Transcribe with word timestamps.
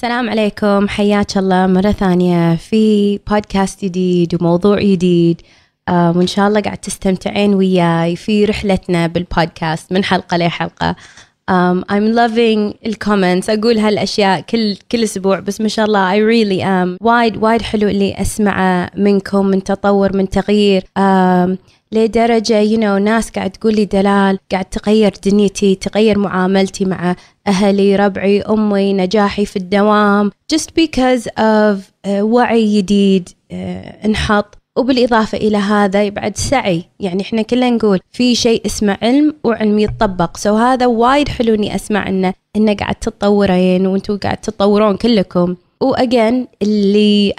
السلام 0.00 0.30
عليكم. 0.30 0.88
حياك 0.88 1.36
الله 1.36 1.66
مرة 1.66 1.90
ثانية 1.90 2.56
في 2.56 3.18
بودكاست 3.30 3.84
جديد 3.84 4.34
وموضوع 4.34 4.80
جديد. 4.80 5.40
آه 5.88 6.16
وإن 6.16 6.26
شاء 6.26 6.48
الله 6.48 6.60
قاعد 6.60 6.78
تستمتعين 6.78 7.54
وياي 7.54 8.16
في 8.16 8.44
رحلتنا 8.44 9.06
بالبودكاست 9.06 9.92
من 9.92 10.04
حلقة 10.04 10.36
لحلقة. 10.36 10.96
Um, 11.50 11.84
I'm 11.92 12.14
loving 12.14 12.86
ال 12.86 12.93
comments 12.93 13.50
أقول 13.50 13.78
هالأشياء 13.78 14.40
كل 14.40 14.76
كل 14.92 15.02
أسبوع 15.02 15.40
بس 15.40 15.60
ما 15.60 15.68
شاء 15.68 15.86
الله 15.86 16.10
I 16.12 16.18
really 16.18 16.62
am 16.64 17.06
وايد 17.06 17.36
وايد 17.36 17.62
حلو 17.62 17.88
اللي 17.88 18.14
أسمعه 18.20 18.90
منكم 18.96 19.46
من 19.46 19.64
تطور 19.64 20.16
من 20.16 20.28
تغيير. 20.28 20.82
Um, 20.98 21.56
لدرجة 21.92 22.76
you 22.76 22.78
know 22.78 23.02
ناس 23.02 23.30
قاعد 23.30 23.50
تقول 23.50 23.74
لي 23.74 23.84
دلال 23.84 24.38
قاعد 24.52 24.64
تغير 24.64 25.12
دنيتي 25.26 25.74
تغير 25.74 26.18
معاملتي 26.18 26.84
مع 26.84 27.16
أهلي 27.46 27.96
ربعي 27.96 28.42
أمي 28.42 28.92
نجاحي 28.92 29.44
في 29.46 29.56
الدوام. 29.56 30.30
Just 30.54 30.66
because 30.66 31.26
of 31.26 31.76
uh, 32.06 32.08
وعي 32.08 32.78
جديد 32.78 33.28
uh, 33.28 33.54
انحط. 34.04 34.59
وبالإضافة 34.78 35.38
إلى 35.38 35.56
هذا 35.56 36.08
بعد 36.08 36.36
سعي. 36.36 36.84
يعني 37.00 37.22
إحنا 37.22 37.42
كلنا 37.42 37.70
نقول 37.70 38.00
في 38.12 38.34
شيء 38.34 38.66
اسمه 38.66 38.98
علم 39.02 39.34
وعلم 39.44 39.78
يتطبق. 39.78 40.36
so 40.36 40.56
هذا 40.56 40.86
وايد 40.86 41.28
حلو 41.28 41.54
إني 41.54 41.74
أسمع 41.74 42.08
إنه 42.08 42.34
إنه 42.56 42.74
قاعد 42.74 42.94
تتطورين 42.94 43.86
وأنتم 43.86 44.18
قاعد 44.18 44.36
تتطورون 44.36 44.96
كلكم. 44.96 45.56
واجين 45.82 46.46
اللي 46.62 47.34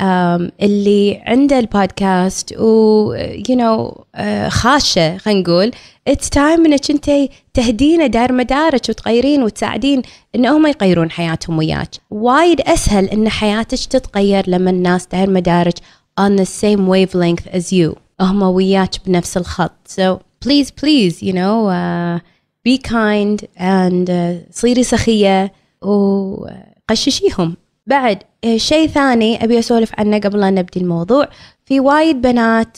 اللي 0.61 1.21
عنده 1.25 1.59
البودكاست 1.59 2.53
و 2.57 3.13
you 3.49 3.55
know 3.55 3.91
uh, 4.17 4.21
خاشه 4.47 5.17
خلينا 5.17 5.41
نقول 5.41 5.71
it's 6.07 6.29
time 6.29 6.65
إنك 6.65 6.91
أنت 6.91 7.11
تهدينه 7.53 8.07
دار 8.07 8.31
مدارك 8.33 8.81
وتغيرين 8.89 9.43
وتساعدين 9.43 10.01
إن 10.35 10.45
هم 10.45 10.67
يغيرون 10.67 11.11
حياتهم 11.11 11.57
وياك. 11.57 11.89
وايد 12.11 12.61
أسهل 12.61 13.05
إن 13.05 13.29
حياتك 13.29 13.85
تتغير 13.85 14.49
لما 14.49 14.69
الناس 14.69 15.07
دار 15.07 15.29
مدارك 15.29 15.73
on 16.17 16.35
the 16.35 16.45
same 16.45 16.87
wavelength 16.87 17.47
as 17.53 17.71
you. 17.71 17.95
هم 18.21 18.41
وياك 18.41 18.95
بنفس 19.05 19.37
الخط. 19.37 19.71
So 19.87 20.19
please 20.45 20.71
please 20.71 21.21
you 21.21 21.33
know 21.33 21.67
uh, 21.67 22.19
be 22.63 22.77
kind 22.77 23.45
and 23.57 24.09
uh, 24.09 24.51
صيري 24.51 24.83
سخية 24.83 25.53
وقششيهم. 25.81 27.57
بعد 27.87 28.17
شيء 28.55 28.87
ثاني 28.87 29.43
أبي 29.43 29.59
أسولف 29.59 29.91
عنه 29.97 30.19
قبل 30.19 30.39
لا 30.39 30.49
نبدي 30.49 30.79
الموضوع. 30.79 31.27
في 31.65 31.79
وايد 31.79 32.21
بنات 32.21 32.77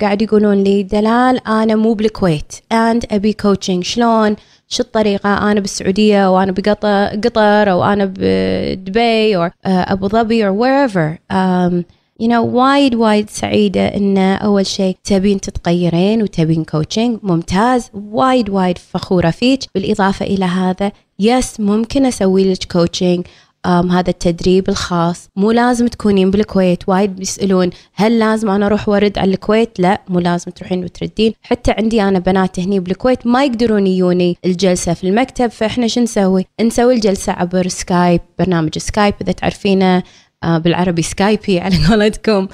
قاعد 0.00 0.22
يقولون 0.22 0.62
لي 0.62 0.82
دلال 0.82 1.46
أنا 1.46 1.74
مو 1.74 1.94
بالكويت. 1.94 2.52
And 2.54 3.06
أبي 3.10 3.32
coaching 3.32 3.84
شلون؟ 3.84 4.36
شو 4.68 4.82
الطريقة؟ 4.82 5.52
أنا 5.52 5.60
بالسعودية 5.60 6.34
وأنا 6.36 6.52
بقطر 6.52 7.06
قطر 7.06 7.70
أو 7.70 7.84
أنا 7.84 8.04
بدبي 8.16 9.36
أو 9.36 9.50
أبو 9.64 10.08
ظبي 10.08 10.46
أو 10.46 10.64
wherever. 10.64 11.18
um, 11.32 11.84
you 12.22 12.28
know 12.28 12.54
وايد 12.54 12.94
وايد 12.94 13.30
سعيدة 13.30 13.86
إن 13.86 14.18
أول 14.18 14.66
شيء 14.66 14.96
تبين 15.04 15.40
تتغيرين 15.40 16.22
وتبين 16.22 16.64
coaching 16.64 17.18
ممتاز. 17.22 17.90
وايد 17.94 18.50
وايد 18.50 18.78
فخورة 18.78 19.30
فيك. 19.30 19.60
بالإضافة 19.74 20.26
إلى 20.26 20.44
هذا 20.44 20.92
yes 21.18 21.60
ممكن 21.60 22.06
أسوي 22.06 22.52
لك 22.52 22.64
coaching 22.72 23.26
um, 23.66 23.70
هذا 23.70 24.10
التدريب 24.10 24.68
الخاص. 24.68 25.28
مو 25.36 25.50
لازم 25.50 25.86
تكونين 25.86 26.30
بالكويت. 26.30 26.88
وايد 26.88 27.16
بيسألون 27.16 27.70
هل 27.94 28.18
لازم 28.18 28.50
أنا 28.50 28.66
أروح 28.66 28.88
وأرد 28.88 29.18
على 29.18 29.30
الكويت؟ 29.34 29.80
لا 29.80 30.00
مو 30.08 30.18
لازم 30.18 30.50
تروحين 30.50 30.84
وتردين. 30.84 31.32
حتى 31.42 31.70
عندي 31.70 32.02
أنا 32.02 32.18
بنات 32.18 32.60
هني 32.60 32.80
بالكويت 32.80 33.26
ما 33.26 33.44
يقدرون 33.44 33.86
يجوني 33.86 34.36
الجلسة 34.44 34.94
في 34.94 35.04
المكتب 35.04 35.46
فإحنا 35.46 35.86
شو 35.86 36.00
نسوي؟ 36.00 36.46
نسوي 36.60 36.94
الجلسة 36.94 37.32
عبر 37.32 37.68
Skype 37.68 38.20
برنامج 38.38 38.78
Skype 38.78 39.14
إذا 39.22 39.32
تعرفينه 39.32 40.02
بالعربي 40.44 41.02
سكايبي 41.02 41.60
على 41.64 41.76
قولتكم. 41.90 42.48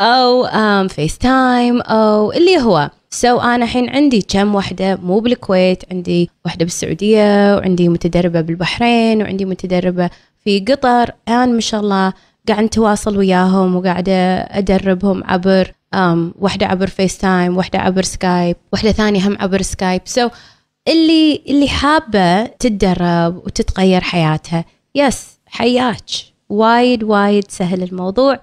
أو 0.00 0.48
FaceTime 0.88 1.80
أو 1.80 2.32
اللي 2.32 2.58
هو. 2.58 2.90
so 3.10 3.38
so 3.38 3.42
أنا 3.44 3.64
الحين 3.64 3.90
عندي 3.90 4.22
كم 4.28 4.54
وحدة؟ 4.54 4.96
مو 4.96 5.20
بالكويت 5.20 5.82
عندي 5.92 6.30
وحدة 6.46 6.64
بالسعودية 6.64 7.56
وعندي 7.56 7.88
متدربة 7.88 8.40
بالبحرين 8.40 9.22
وعندي 9.22 9.44
متدربة 9.44 10.10
في 10.44 10.60
قطر. 10.60 11.10
الآن 11.28 11.54
ما 11.54 11.60
شاء 11.60 11.80
الله 11.80 12.12
قاعد 12.48 12.64
نتواصل 12.64 13.16
وياهم 13.18 13.76
وقاعدة 13.76 14.12
أدربهم 14.42 15.24
عبر 15.24 15.72
um, 15.96 16.18
وحدة 16.40 16.66
عبر 16.66 16.86
FaceTime 16.86 17.56
وحدة 17.56 17.78
عبر 17.78 18.02
Skype 18.02 18.56
وحدة 18.72 18.92
ثانية 18.92 19.28
هم 19.28 19.36
عبر 19.40 19.62
Skype 19.62 20.28
so 20.28 20.30
so 20.30 20.32
اللي 20.88 21.42
اللي 21.48 21.68
حابة 21.68 22.44
تتدرب 22.44 23.36
وتتغير 23.36 24.00
حياتها. 24.00 24.64
yes 24.94 25.26
حياك. 25.46 26.29
وايد 26.50 27.04
وايد 27.04 27.50
سهل 27.50 27.82
الموضوع. 27.82 28.40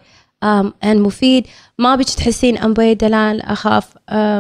and 0.83 1.01
مفيد. 1.01 1.47
ما 1.79 1.95
بيك 1.95 2.09
تحسين 2.09 2.57
أم 2.57 2.73
دلال 2.73 3.41
أخاف. 3.41 3.87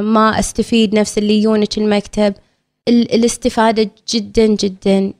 ما 0.01 0.39
أستفيد 0.39 0.95
نفس 0.95 1.17
اللي 1.17 1.41
يونك 1.43 1.77
المكتب. 1.77 2.33
الاستفادة 2.87 3.89
جدا 4.13 4.45
جدا 4.45 5.13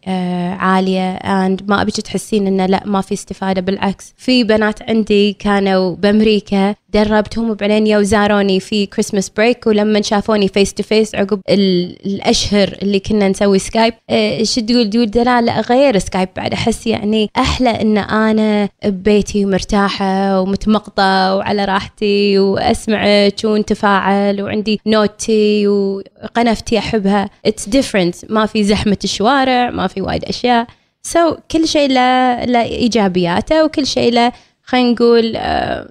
عالية. 0.59 1.17
And 1.17 1.63
ما 1.67 1.81
أبيك 1.81 1.95
تحسين 1.95 2.47
إنه 2.47 2.65
لا 2.65 2.83
ما 2.85 3.01
في 3.01 3.13
استفادة. 3.13 3.61
بالعكس 3.61 4.13
في 4.17 4.43
بنات 4.43 4.81
عندي 4.81 5.33
كانوا 5.33 5.95
بأمريكا 5.95 6.75
دربتهم 6.93 7.49
وبعدين 7.49 7.87
يو 7.87 8.01
زاروني 8.01 8.59
في 8.59 8.85
Christmas 8.85 9.29
break 9.29 9.67
ولما 9.67 10.01
شافوني 10.01 10.47
face 10.47 10.73
to 10.73 10.83
face 10.83 11.15
عقب 11.15 11.41
الأشهر 11.49 12.77
اللي 12.81 12.99
كنا 12.99 13.29
نسوي 13.29 13.59
Skype 13.59 13.93
إيش 14.09 14.55
تقول؟ 14.55 14.89
تقول 14.89 15.11
دلال 15.11 15.49
غير 15.49 15.97
Skype 15.97 16.29
بعد 16.35 16.53
أحس 16.53 16.87
يعني 16.87 17.29
أحلى 17.37 17.69
إن 17.69 17.97
أنا 17.97 18.69
ببيتي 18.85 19.45
مرتاحة 19.45 20.41
ومتمقطة 20.41 21.35
وعلى 21.35 21.65
راحتي 21.65 22.39
واسمعك 22.39 23.35
ونتفاعل 23.43 24.41
وعندي 24.41 24.79
نوتي 24.85 25.67
وقنفتي 25.67 26.77
أحبها. 26.77 27.29
It's 27.57 27.69
different 27.69 28.15
ما 28.29 28.45
في 28.45 28.63
زحمة 28.63 28.97
الشوارع 29.03 29.69
ما 29.69 29.87
في 29.87 30.01
وايد 30.01 30.25
أشياء. 30.25 30.67
so, 31.03 31.39
كل 31.51 31.67
شيء 31.67 31.89
له 31.89 32.45
له 32.45 32.61
إيجابياته 32.61 33.65
وكل 33.65 33.85
شيء 33.87 34.13
له 34.13 34.31
خلينا 34.63 34.91
نقول 34.91 35.35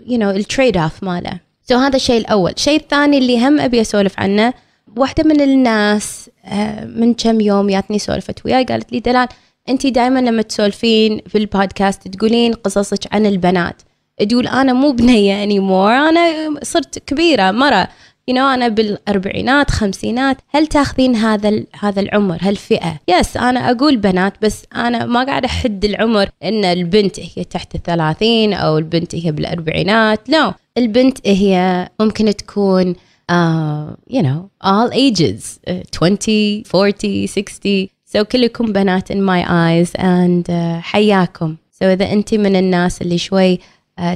you 0.07 0.19
know 0.19 0.31
ال 0.31 0.38
trade 0.38 0.77
off 0.77 1.03
ماله. 1.03 1.41
so 1.69 1.79
هذا 1.79 1.97
الشيء 1.97 2.21
الأول. 2.21 2.53
الشيء 2.57 2.81
الثاني 2.81 3.19
اللي 3.19 3.47
هم 3.47 3.61
أبي 3.61 3.81
أسولف 3.81 4.21
عنه 4.21 4.53
واحدة 4.97 5.25
من 5.25 5.41
الناس 5.41 6.31
uh, 6.45 6.55
من 6.85 7.15
كم 7.15 7.41
يوم 7.41 7.71
جاتني 7.71 7.99
سولفت 7.99 8.47
وياي 8.47 8.65
قالت 8.65 8.93
لي 8.93 9.01
دلال 9.01 9.29
انت 9.69 9.87
دائما 9.87 10.19
لما 10.19 10.43
تسولفين 10.43 11.21
في 11.29 11.39
البودكاست 11.39 12.09
تقولين 12.09 12.53
قصصك 12.53 13.15
عن 13.15 13.27
البنات. 13.27 13.83
تقول 14.29 14.49
أنا 14.49 14.73
مو 14.73 14.93
بنية 14.93 15.43
anymore 15.43 15.93
أنا 15.93 16.21
صرت 16.63 16.99
كبيرة 16.99 17.51
مرة. 17.51 17.89
You 18.31 18.35
know 18.35 18.39
أنا 18.55 18.69
بالأربعينات 18.69 19.71
خمسينات 19.71 20.37
هل 20.49 20.67
تاخذين 20.67 21.17
هذا 21.17 21.65
هذا 21.81 22.01
العمر 22.01 22.39
هالفئة 22.41 23.01
يس 23.09 23.37
أنا 23.37 23.71
أقول 23.71 23.97
بنات 23.97 24.33
بس 24.43 24.63
أنا 24.77 25.07
ما 25.07 25.25
قاعدة 25.25 25.47
أحد 25.47 25.85
العمر 25.85 26.29
إن 26.43 26.65
البنت 26.65 27.21
هي 27.21 27.45
تحت 27.45 27.75
الثلاثين 27.75 28.53
أو 28.53 28.79
البنت 28.79 29.15
هي 29.15 29.33
بالأربعينات. 29.33 30.29
لا 30.29 30.51
no. 30.51 30.55
البنت 30.79 31.19
هي 31.29 31.89
ممكن 32.01 32.37
تكون 32.37 32.95
uh, 33.33 34.15
you 34.17 34.23
know 34.23 34.51
all 34.65 34.91
ages 34.93 35.61
uh, 35.69 35.83
20 35.93 36.63
40 36.75 37.27
60 37.27 37.89
so 38.15 38.23
كلكم 38.23 38.73
بنات 38.73 39.13
in 39.13 39.17
my 39.17 39.43
eyes 39.45 39.91
and 40.01 40.49
uh, 40.49 40.81
حياكم. 40.81 41.57
So 41.73 41.83
إذا 41.83 42.13
أنت 42.13 42.35
من 42.35 42.57
الناس 42.57 43.03
اللي 43.03 43.19
شوي 43.19 43.59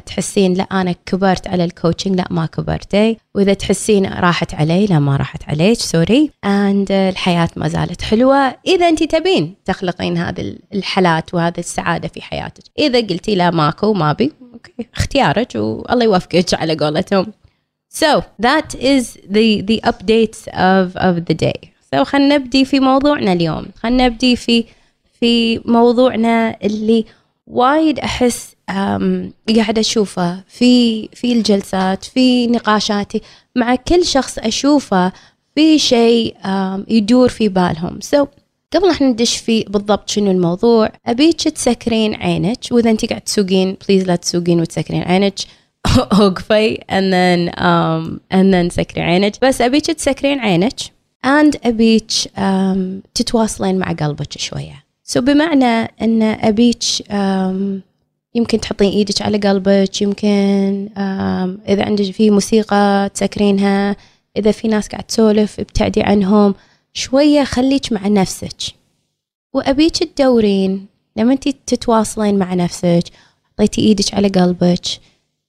تحسين 0.05 0.53
لا 0.53 0.63
أنا 0.63 0.95
كبرت 1.05 1.47
على 1.47 1.63
ال 1.63 1.69
coaching 1.69 2.17
لا 2.17 2.25
ما 2.29 2.45
كبرتي 2.45 3.17
وإذا 3.35 3.53
تحسين 3.53 4.05
راحت 4.05 4.53
علي 4.53 4.85
لا 4.85 4.99
ما 4.99 5.17
راحت 5.17 5.49
عليك 5.49 5.79
sorry 5.79 6.31
and 6.45 6.91
الحياة 6.91 7.49
ما 7.55 7.67
زالت 7.67 8.01
حلوة. 8.01 8.55
إذا 8.67 8.89
انت 8.89 9.03
تبين 9.03 9.55
تخلقين 9.65 10.17
هذه 10.17 10.55
الحالات 10.73 11.33
وهذه 11.33 11.59
السعادة 11.59 12.07
في 12.07 12.21
حياتك. 12.21 12.63
إذا 12.79 12.99
قلتي 12.99 13.35
لا 13.35 13.51
ماكو 13.51 13.93
ما 13.93 14.13
بي. 14.13 14.31
okay 14.53 14.87
اختيارك 14.95 15.55
والله 15.55 16.03
يوفقك 16.03 16.53
على 16.53 16.75
قولتهم. 16.75 17.33
So 17.93 18.21
that 18.41 18.75
is 18.75 19.17
the 19.29 19.61
the 19.61 19.79
updates 19.89 20.47
of 20.47 20.95
of 20.95 21.15
the 21.29 21.35
day. 21.45 21.59
So 21.93 22.03
خلينا 22.03 22.35
نبدي 22.35 22.65
في 22.65 22.79
موضوعنا 22.79 23.33
اليوم. 23.33 23.65
خلينا 23.75 24.05
نبدي 24.05 24.35
في 24.35 24.65
في 25.19 25.61
موضوعنا 25.65 26.57
اللي 26.63 27.05
وايد 27.47 27.99
أحس 27.99 28.55
قاعدة 29.55 29.81
أشوفه 29.81 30.43
في 30.47 31.07
في 31.07 31.33
الجلسات 31.33 32.03
في 32.03 32.47
نقاشاتي 32.47 33.21
مع 33.55 33.75
كل 33.75 34.05
شخص 34.05 34.37
أشوفه 34.37 35.11
في 35.55 35.79
شيء 35.79 36.35
يدور 36.87 37.29
في 37.29 37.49
بالهم. 37.49 38.01
so, 38.01 38.27
قبل 38.73 38.89
إحنا 38.89 39.07
ندش 39.07 39.37
في 39.37 39.63
بالضبط 39.63 40.09
شنو 40.09 40.31
الموضوع 40.31 40.89
ابيك 41.05 41.41
تسكرين 41.41 42.15
عينك 42.15 42.59
وإذا 42.71 42.89
أنت 42.89 43.05
قاعد 43.05 43.21
تسوقين 43.21 43.77
please 43.87 44.03
لا 44.03 44.15
تسوقين 44.15 44.61
وتسكرين 44.61 45.01
عينك. 45.01 45.35
أوقفي 46.19 46.75
and 46.75 47.11
then 47.13 47.49
um, 47.57 48.19
and 48.33 48.53
then 48.53 48.75
سكري 48.75 49.01
عينك. 49.01 49.33
بس 49.41 49.61
ابيك 49.61 49.85
تسكرين 49.85 50.39
عينك 50.39 50.79
and 51.25 51.57
ابيك 51.65 52.11
um, 52.37 53.09
تتواصلين 53.13 53.79
مع 53.79 53.91
قلبك 53.91 54.37
شوية. 54.37 54.83
so 55.03 55.23
بمعنى 55.23 55.91
إن 56.01 56.21
ابيك 56.21 56.83
um, 57.09 57.90
يمكن 58.35 58.59
تحطين 58.59 58.91
إيدك 58.91 59.21
على 59.21 59.37
قلبك 59.37 60.01
يمكن 60.01 60.89
إذا 61.67 61.85
عندك 61.85 62.11
في 62.11 62.29
موسيقى 62.29 63.09
تسكرينها 63.13 63.95
إذا 64.37 64.51
في 64.51 64.67
ناس 64.67 64.87
قاعد 64.87 65.03
تسولف 65.03 65.59
ابتعدي 65.59 66.03
عنهم 66.03 66.55
شوية 66.93 67.43
خليك 67.43 67.91
مع 67.91 68.07
نفسك. 68.07 68.57
وأبيك 69.53 69.97
تدورين 69.97 70.85
لما 71.17 71.33
انت 71.33 71.47
تتواصلين 71.47 72.39
مع 72.39 72.53
نفسك 72.53 73.03
حطيتي 73.43 73.81
إيدك 73.81 74.13
على 74.13 74.27
قلبك. 74.27 74.85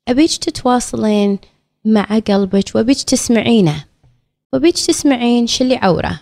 أبيك 0.08 0.36
تتواصلين 0.36 1.38
مع 1.84 2.18
قلبك 2.18 2.64
وأبيك 2.74 3.02
تسمعينه. 3.02 3.84
وأبيك 4.52 4.74
تسمعين 4.74 5.46
شو 5.46 5.64
اللي 5.64 5.76
عوره. 5.76 6.20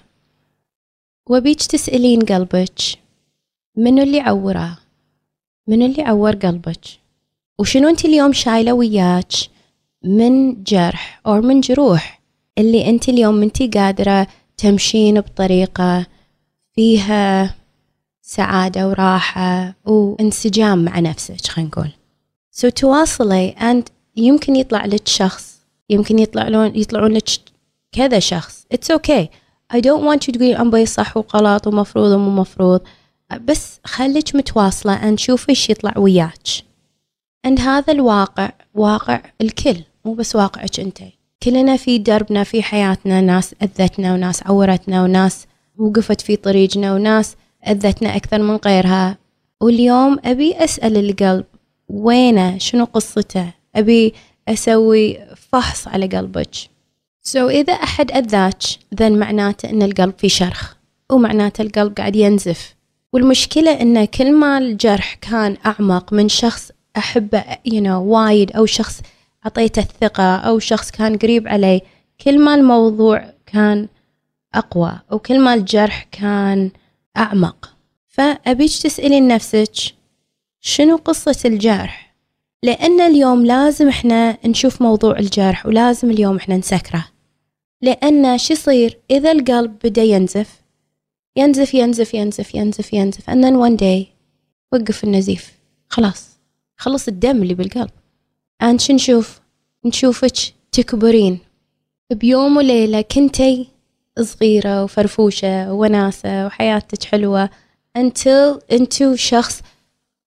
وأبيك 1.28 1.62
تسألين 1.62 2.20
قلبك 2.20 2.80
منو 3.76 4.02
اللي 4.02 4.20
عوره. 4.20 4.78
منو 5.66 5.86
اللي 5.86 6.02
عور 6.02 6.36
قلبك؟ 6.36 6.80
وشنو 7.58 7.88
أنت 7.88 8.04
اليوم 8.04 8.32
شايلة 8.32 8.72
وياك؟ 8.72 9.32
من 10.04 10.62
جرح 10.62 11.20
أو 11.26 11.40
من 11.40 11.60
جروح؟ 11.60 12.20
اللي 12.58 12.90
أنت 12.90 13.08
اليوم 13.08 13.34
منتي 13.34 13.66
قادرة 13.66 14.26
تمشين 14.56 15.20
بطريقة 15.20 16.06
فيها 16.74 17.54
سعادة 18.22 18.88
وراحة 18.88 19.74
وانسجام 19.84 20.84
مع 20.84 21.00
نفسك 21.00 21.46
خلينا 21.46 21.70
نقول. 21.70 21.90
سو 22.50 22.68
so 22.68 22.72
تواصلي 22.72 23.54
and 23.58 23.90
يمكن 24.16 24.56
يطلع 24.56 24.84
لك 24.84 25.08
شخص 25.08 25.60
يمكن 25.90 26.18
يطلع 26.18 26.48
لون 26.48 26.76
يطلعون 26.76 27.12
لك 27.12 27.28
كذا 27.92 28.18
شخص. 28.18 28.66
It's 28.74 28.96
okay. 28.96 29.26
I 29.72 29.80
don't 29.80 30.02
want 30.02 30.26
you 30.26 30.32
تقولي 30.32 30.56
أمبي 30.56 30.86
صح 30.86 31.16
وغلط 31.16 31.66
ومفروض 31.66 32.10
ومو 32.10 32.40
مفروض. 32.40 32.80
بس 33.38 33.80
خليك 33.84 34.34
متواصلة 34.34 35.10
نشوف 35.10 35.48
إيش 35.48 35.70
يطلع 35.70 35.98
وياك. 35.98 36.48
عند 37.44 37.60
هذا 37.60 37.92
الواقع 37.92 38.52
واقع 38.74 39.22
الكل 39.40 39.76
مو 40.04 40.14
بس 40.14 40.36
واقعك 40.36 40.80
أنت. 40.80 40.98
كلنا 41.42 41.76
في 41.76 41.98
دربنا 41.98 42.44
في 42.44 42.62
حياتنا 42.62 43.20
ناس 43.20 43.54
أذتنا 43.62 44.14
وناس 44.14 44.42
عورتنا 44.42 45.02
وناس 45.02 45.46
وقفت 45.78 46.20
في 46.20 46.36
طريقنا 46.36 46.94
وناس 46.94 47.36
أذتنا 47.68 48.16
أكثر 48.16 48.42
من 48.42 48.56
غيرها. 48.56 49.18
واليوم 49.60 50.18
أبي 50.24 50.64
أسأل 50.64 50.96
القلب 50.96 51.44
وينه؟ 51.88 52.58
شنو 52.58 52.84
قصته؟ 52.84 53.52
أبي 53.74 54.14
أسوي 54.48 55.18
فحص 55.36 55.88
على 55.88 56.06
قلبك. 56.06 56.54
سو 57.22 57.48
so 57.48 57.50
إذا 57.50 57.72
أحد 57.72 58.10
أذاك 58.10 58.62
ذن 58.94 59.18
معناته 59.18 59.70
أن 59.70 59.82
القلب 59.82 60.14
في 60.18 60.28
شرخ 60.28 60.74
ومعناته 61.12 61.62
القلب 61.62 61.96
قاعد 61.96 62.16
ينزف. 62.16 62.79
والمشكلة 63.12 63.80
أن 63.80 64.04
كل 64.04 64.32
ما 64.32 64.58
الجرح 64.58 65.14
كان 65.14 65.56
أعمق 65.66 66.12
من 66.12 66.28
شخص 66.28 66.70
أحبه 66.96 67.44
you 67.68 67.80
know, 67.80 67.88
وايد 67.88 68.52
أو 68.52 68.66
شخص 68.66 69.00
أعطيته 69.46 69.80
الثقة 69.80 70.36
أو 70.36 70.58
شخص 70.58 70.90
كان 70.90 71.16
قريب 71.16 71.48
علي 71.48 71.80
كل 72.24 72.38
ما 72.38 72.54
الموضوع 72.54 73.32
كان 73.46 73.88
أقوى 74.54 75.00
وكل 75.10 75.40
ما 75.40 75.54
الجرح 75.54 76.06
كان 76.12 76.70
أعمق. 77.16 77.74
فأبيك 78.08 78.70
تسألين 78.70 79.28
نفسك؟ 79.28 79.74
شنو 80.60 80.96
قصة 80.96 81.40
الجرح؟ 81.44 82.14
لأن 82.62 83.00
اليوم 83.00 83.46
لازم 83.46 83.88
إحنا 83.88 84.46
نشوف 84.46 84.82
موضوع 84.82 85.18
الجرح 85.18 85.66
ولازم 85.66 86.10
اليوم 86.10 86.36
إحنا 86.36 86.56
نسكره. 86.56 87.04
لأن 87.82 88.38
شو 88.38 88.52
يصير؟ 88.52 88.98
إذا 89.10 89.32
القلب 89.32 89.78
بدأ 89.84 90.02
ينزف 90.02 90.59
ينزف 91.36 91.74
ينزف 91.74 92.14
ينزف 92.14 92.54
ينزف 92.54 92.92
ينزف 92.92 93.30
and 93.30 93.44
then 93.44 93.56
one 93.56 93.76
day 93.76 94.06
وقف 94.72 95.04
النزيف. 95.04 95.52
خلاص. 95.88 96.30
خلص 96.76 97.08
الدم 97.08 97.42
اللي 97.42 97.54
بالقلب. 97.54 97.90
And 98.62 98.76
شو 98.76 98.92
نشوف؟ 98.92 99.40
نشوفك 99.84 100.36
تكبرين. 100.72 101.38
بيوم 102.12 102.56
وليلة 102.56 103.00
كنتي 103.00 103.68
صغيرة 104.20 104.84
وفرفوشة 104.84 105.72
وناسة 105.72 106.46
وحياتك 106.46 107.02
حلوة 107.04 107.50
until 107.98 108.60
انتو 108.72 109.14
شخص 109.14 109.62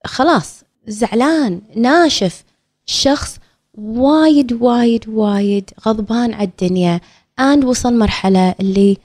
خلاص 0.06 0.64
زعلان 0.88 1.62
ناشف. 1.76 2.44
شخص 2.86 3.38
وايد 3.78 4.54
وايد 4.54 5.10
وايد 5.10 5.70
غضبان 5.88 6.34
على 6.34 6.48
الدنيا. 6.48 7.02
And 7.42 7.66
وصل 7.66 7.98
مرحلة 7.98 8.56
اللي 8.60 8.98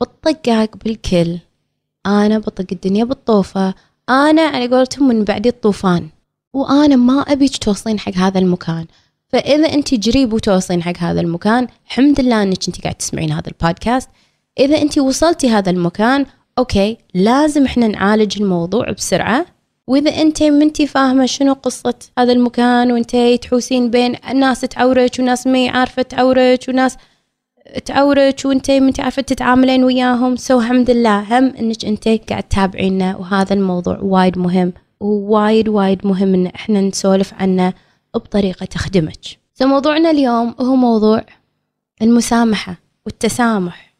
بطقاق 0.00 0.76
بالكل. 0.84 1.38
أنا 2.06 2.38
بطق 2.38 2.66
الدنيا 2.72 3.04
بالطوفة. 3.04 3.74
أنا 4.08 4.42
على 4.42 4.66
قولتهم 4.66 5.08
من 5.08 5.24
بعد 5.24 5.46
الطوفان. 5.46 6.08
وأنا 6.52 6.96
ما 6.96 7.20
أبيك 7.20 7.56
توصلين 7.56 7.98
حق 7.98 8.14
هذا 8.14 8.38
المكان. 8.38 8.86
فإذا 9.28 9.74
أنت 9.74 9.94
جريب 9.94 10.32
وتوصلين 10.32 10.82
حق 10.82 10.96
هذا 10.98 11.20
المكان 11.20 11.68
الحمد 11.86 12.20
لله 12.20 12.42
أنك 12.42 12.66
أنت 12.68 12.82
قاعد 12.82 12.94
تسمعين 12.94 13.32
هذا 13.32 13.48
البودكاست. 13.48 14.08
إذا 14.58 14.82
أنت 14.82 14.98
وصلتي 14.98 15.50
هذا 15.50 15.70
المكان 15.70 16.26
okay 16.58 16.98
لازم 17.14 17.64
إحنا 17.64 17.88
نعالج 17.88 18.42
الموضوع 18.42 18.90
بسرعة. 18.90 19.46
وإذا 19.86 20.10
أنت 20.10 20.42
منتي 20.42 20.86
فاهمة 20.86 21.26
شنو 21.26 21.52
قصة 21.52 21.94
هذا 22.18 22.32
المكان 22.32 22.92
وأنت 22.92 23.16
تحوسين 23.42 23.90
بين 23.90 24.16
ناس 24.34 24.60
تعورك 24.60 25.16
وناس 25.18 25.46
ما 25.46 25.70
عارفة 25.70 26.02
تعورك 26.02 26.64
وناس 26.68 26.96
تعورك 27.84 28.42
وانت 28.44 28.70
انت 28.70 29.00
عارفة 29.00 29.22
تتعاملين 29.22 29.84
وياهم. 29.84 30.36
so 30.36 30.60
الحمد 30.60 30.90
لله 30.90 31.38
هم 31.38 31.44
انك 31.56 31.84
انت 31.84 32.08
قاعد 32.08 32.42
تتابعينا 32.42 33.16
وهذا 33.16 33.54
الموضوع 33.54 33.98
وايد 34.02 34.38
مهم 34.38 34.72
ووايد 35.00 35.68
وايد 35.68 36.06
مهم 36.06 36.34
ان 36.34 36.46
إحنا 36.46 36.80
نسولف 36.80 37.34
عنه 37.34 37.72
بطريقة 38.14 38.66
تخدمك. 38.66 39.24
so 39.54 39.66
موضوعنا 39.66 40.10
اليوم 40.10 40.54
هو 40.60 40.76
موضوع 40.76 41.24
المسامحة 42.02 42.76
والتسامح. 43.06 43.94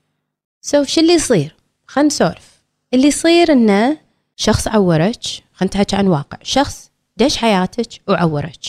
so 0.61 0.85
شو 0.85 1.01
اللي 1.01 1.13
يصير؟ 1.13 1.55
خلينا 1.87 2.07
نسولف. 2.07 2.63
اللي 2.95 3.07
يصير 3.07 3.53
إنه 3.53 3.97
شخص 4.37 4.69
عورك 4.69 5.21
خلينا 5.55 5.65
نتحكي 5.65 5.97
عن 5.97 6.07
واقع. 6.07 6.39
شخص 6.43 6.91
دش 7.17 7.37
حياتك 7.37 7.89
وعورك. 8.09 8.61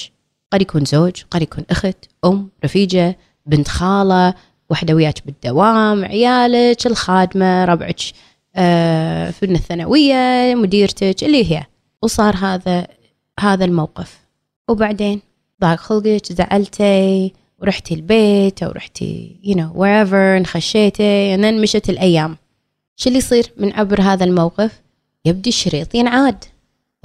قد 0.53 0.61
يكون 0.61 0.85
زوج 0.85 1.23
قد 1.31 1.41
يكون 1.41 1.63
أخت 1.69 2.05
أم 2.25 2.49
رفيجة 2.65 3.17
بنت 3.45 3.67
خالة 3.67 4.33
وحده 4.69 4.93
وياك 4.93 5.25
بالدوام 5.25 6.05
عيالك 6.05 6.87
الخادمة 6.87 7.65
ربعك 7.65 7.99
آه 8.55 9.31
في 9.31 9.45
الثانوية 9.45 10.55
مديرتك 10.55 11.23
اللي 11.23 11.51
هي. 11.51 11.63
وصار 12.03 12.35
هذا 12.35 12.87
هذا 13.39 13.65
الموقف. 13.65 14.19
وبعدين 14.69 15.21
ضاق 15.61 15.79
خلقك 15.79 16.33
زعلتي 16.33 17.33
ورحتي 17.61 17.93
البيت 17.93 18.63
أو 18.63 18.71
رحتي 18.71 19.39
يو 19.43 19.55
نو 19.55 19.73
wherever 19.73 20.37
انخشيتي 20.37 21.37
and 21.37 21.61
مشت 21.61 21.89
الأيام. 21.89 22.37
شو 22.95 23.07
اللي 23.07 23.19
يصير 23.19 23.51
من 23.57 23.73
عبر 23.73 24.01
هذا 24.01 24.23
الموقف؟ 24.23 24.81
يبدي 25.25 25.49
الشريط 25.49 25.95
ينعاد. 25.95 26.43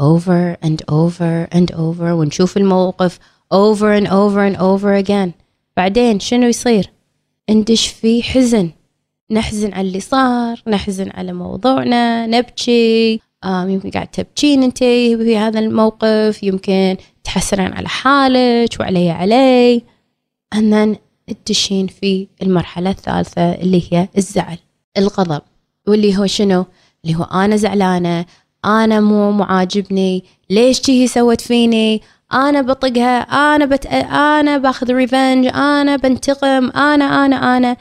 Over 0.02 0.56
and 0.66 0.78
over 0.90 1.54
and 1.54 1.74
over 1.74 2.00
ونشوف 2.00 2.56
الموقف 2.56 3.18
over 3.54 4.00
and 4.00 4.06
over 4.06 4.52
and 4.52 4.58
over 4.60 5.04
again. 5.04 5.30
بعدين 5.76 6.20
شنو 6.20 6.48
يصير؟ 6.48 6.93
ندش 7.50 7.86
في 7.86 8.22
حزن. 8.22 8.70
نحزن 9.30 9.72
على 9.72 9.88
اللي 9.88 10.00
صار 10.00 10.62
نحزن 10.66 11.10
على 11.10 11.32
موضوعنا 11.32 12.26
نبكي. 12.26 13.20
يمكن 13.44 13.90
قاعد 13.90 14.06
تبكين 14.06 14.62
انت 14.62 14.78
في 14.78 15.36
هذا 15.36 15.60
الموقف 15.60 16.42
يمكن 16.42 16.96
تحسرين 17.24 17.72
على 17.72 17.88
حالك 17.88 18.80
وعلي 18.80 19.10
علي. 19.10 19.82
And 20.54 20.96
تدشين 21.44 21.86
في 21.86 22.28
المرحلة 22.42 22.90
الثالثة 22.90 23.52
اللي 23.52 23.82
هي 23.90 24.08
الزعل 24.18 24.58
الغضب. 24.98 25.42
واللي 25.86 26.18
هو 26.18 26.26
شنو؟ 26.26 26.66
اللي 27.04 27.16
هو 27.16 27.22
أنا 27.22 27.56
زعلانة 27.56 28.26
أنا 28.64 29.00
مو 29.00 29.32
معاجبني 29.32 30.24
ليش 30.50 30.80
تيجي 30.80 31.06
سوت 31.06 31.40
فيني؟ 31.40 32.02
أنا 32.32 32.60
بطقها 32.60 33.20
أنا 33.20 33.64
بت... 33.64 33.86
أنا 33.86 34.58
باخذ 34.58 34.92
ريفنج 34.92 35.46
أنا 35.46 35.96
بنتقم 35.96 36.70
أنا 36.70 37.24
أنا 37.24 37.56
أنا. 37.56 37.76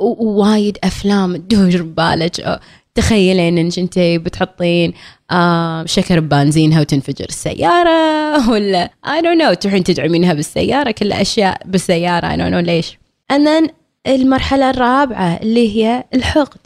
ووايد 0.00 0.78
أفلام 0.84 1.36
تدور 1.36 1.82
ببالك 1.82 2.60
تخيلين 2.94 3.58
إنك 3.58 3.78
أنت 3.78 3.98
بتحطين 3.98 4.92
آه 5.30 5.84
شكر 5.86 6.20
ببنزينها 6.20 6.80
وتنفجر 6.80 7.26
السيارة 7.28 7.90
ولا 8.50 8.90
I 9.06 9.20
don't 9.22 9.42
know 9.42 9.58
تروحين 9.58 9.84
تدعمينها 9.84 10.34
بالسيارة 10.34 10.90
كل 10.90 11.12
أشياء 11.12 11.62
بالسيارة 11.64 12.28
I 12.28 12.38
don't 12.38 12.52
know 12.52 12.66
ليش. 12.66 12.98
And 13.32 13.46
then 13.46 13.70
المرحلة 14.06 14.70
الرابعة 14.70 15.36
اللي 15.42 15.76
هي 15.76 16.04
الحقد. 16.14 16.58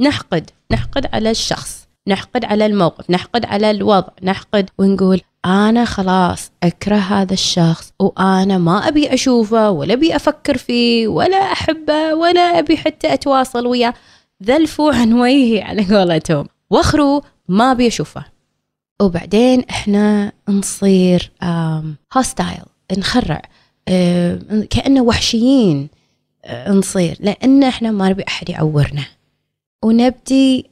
نحقد 0.00 0.50
نحقد 0.72 1.06
على 1.12 1.30
الشخص 1.30 1.88
نحقد 2.08 2.44
على 2.44 2.66
الموقف 2.66 3.10
نحقد 3.10 3.44
على 3.46 3.70
الوضع 3.70 4.08
نحقد 4.22 4.70
ونقول 4.78 5.20
أنا 5.46 5.84
خلاص 5.84 6.50
أكره 6.62 6.96
هذا 6.96 7.32
الشخص 7.32 7.92
وأنا 8.00 8.58
ما 8.58 8.88
أبي 8.88 9.14
أشوفه 9.14 9.70
ولا 9.70 9.94
أبي 9.94 10.16
أفكر 10.16 10.56
فيه 10.56 11.08
ولا 11.08 11.36
أحبه 11.36 12.14
ولا 12.14 12.40
أبي 12.40 12.76
حتى 12.76 13.14
أتواصل 13.14 13.66
وياه. 13.66 13.94
ذلفوا 14.44 14.92
عن 14.92 15.12
وجهي 15.12 15.62
على 15.62 15.96
قولتهم. 15.96 16.46
واخروا 16.70 17.20
ما 17.48 17.72
أبي 17.72 17.86
أشوفه. 17.86 18.24
وبعدين 19.02 19.64
إحنا 19.70 20.32
نصير 20.48 21.32
هوستايل 22.16 22.64
نخرع 22.98 23.42
كأنه 24.70 25.02
وحشيين 25.02 25.88
نصير. 26.68 27.16
لأن 27.20 27.62
إحنا 27.62 27.90
ما 27.90 28.08
نبي 28.08 28.24
أحد 28.28 28.48
يعورنا. 28.48 29.04
ونبدي 29.84 30.70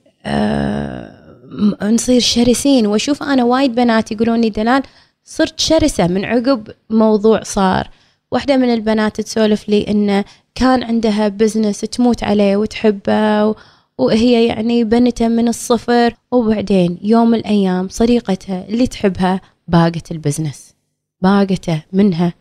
نصير 1.82 2.20
شرسين. 2.20 2.86
وأشوف 2.86 3.22
أنا 3.22 3.44
وايد 3.44 3.74
بنات 3.74 4.12
يقولون 4.12 4.40
لي 4.40 4.50
دلال 4.50 4.82
صرت 5.24 5.60
شرسة. 5.60 6.06
من 6.06 6.24
عقب 6.24 6.70
موضوع 6.90 7.42
صار. 7.42 7.88
واحدة 8.30 8.56
من 8.56 8.74
البنات 8.74 9.20
تسولف 9.20 9.68
لي 9.68 9.86
انه 9.88 10.24
كان 10.54 10.82
عندها 10.82 11.28
business 11.28 11.80
تموت 11.80 12.24
عليه 12.24 12.56
وتحبه 12.56 13.54
وهي 13.98 14.46
يعني 14.46 14.84
بنته 14.84 15.28
من 15.28 15.48
الصفر. 15.48 16.14
وبعدين 16.30 16.98
يوم 17.02 17.34
الأيام 17.34 17.88
صديقتها 17.88 18.68
اللي 18.68 18.86
تحبها 18.86 19.40
باقت 19.68 20.10
ال 20.12 20.19
business 20.19 20.74
باقته 21.20 21.82
منها. 21.92 22.32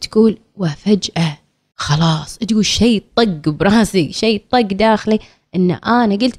تقول 0.00 0.38
وفجأة 0.56 1.38
خلاص. 1.76 2.38
تقول 2.38 2.66
شيء 2.66 3.02
طق 3.16 3.48
براسي 3.48 4.12
شيء 4.12 4.42
طق 4.50 4.60
داخلي. 4.60 5.18
إن 5.56 5.70
أنا 5.70 6.14
قلت 6.16 6.36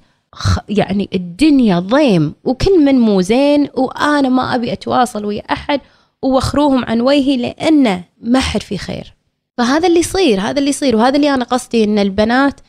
يعني 0.70 1.10
الدنيا 1.14 1.80
ضيم 1.80 2.34
وكل 2.44 2.86
من 2.86 3.00
مو 3.00 3.22
زين 3.22 3.70
وأنا 3.74 4.30
ما 4.30 4.56
أبي 4.56 4.74
أتواصل 4.74 5.26
ويا 5.26 5.42
أحد 5.52 5.82
ووخروهم 6.22 6.86
عن 6.86 7.02
وجهي 7.02 7.38
لأنه 7.38 8.04
ما 8.22 8.40
حد 8.40 8.64
في 8.64 8.78
خير. 8.78 9.14
فهذا 9.58 9.88
اللي 9.88 10.00
يصير 10.00 10.42
هذا 10.42 10.60
اللي 10.60 10.70
يصير 10.70 10.96
وهذا 10.96 11.16
اللي 11.16 11.34
أنا 11.34 11.46
قصدي 11.46 11.84
إن 11.84 12.00
البنات 12.00 12.60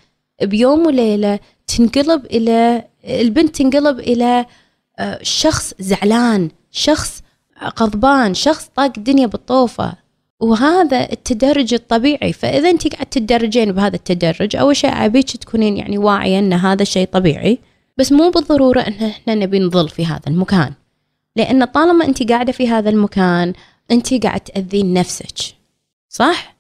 بيوم 0.43 0.87
وليلة 0.87 1.39
تنقلب 1.67 2.25
إلى 2.27 2.85
البنت 3.05 3.57
تنقلب 3.57 4.01
إلى 4.01 4.47
آه، 4.99 5.19
شخص 5.23 5.75
زعلان 5.79 6.51
شخص 6.71 7.23
غضبان 7.81 8.35
شخص 8.35 8.71
طاق 8.77 8.93
الدنيا 8.97 9.27
بالطوفة. 9.27 10.06
وهذا 10.41 11.13
التدرج 11.13 11.75
الطبيعي. 11.75 12.33
فإذا 12.33 12.71
انت 12.71 12.95
قاعد 12.95 13.07
تدرجين 13.07 13.73
بهذا 13.73 13.97
التدرج 13.97 14.57
أول 14.57 14.77
شيء 14.77 14.93
أبيك 14.93 15.37
تكونين 15.37 15.77
يعني 15.77 15.99
واعية 15.99 16.39
أن 16.39 16.53
هذا 16.53 16.85
شيء 16.85 17.07
طبيعي 17.07 17.59
بس 17.99 18.13
مو 18.13 18.31
بالضرورة 18.31 18.81
إن 18.81 18.93
إحنا 18.93 19.35
نبي 19.35 19.59
نظل 19.59 19.89
في 19.89 20.07
هذا 20.07 20.23
المكان. 20.27 20.73
لأن 21.37 21.65
طالما 21.65 22.05
انت 22.05 22.31
قاعدة 22.31 22.53
في 22.53 22.69
هذا 22.69 22.91
المكان 22.91 23.53
انت 23.91 24.15
قاعد 24.15 24.41
تاذين 24.41 24.93
نفسك. 24.93 25.39
صح؟ 26.09 26.57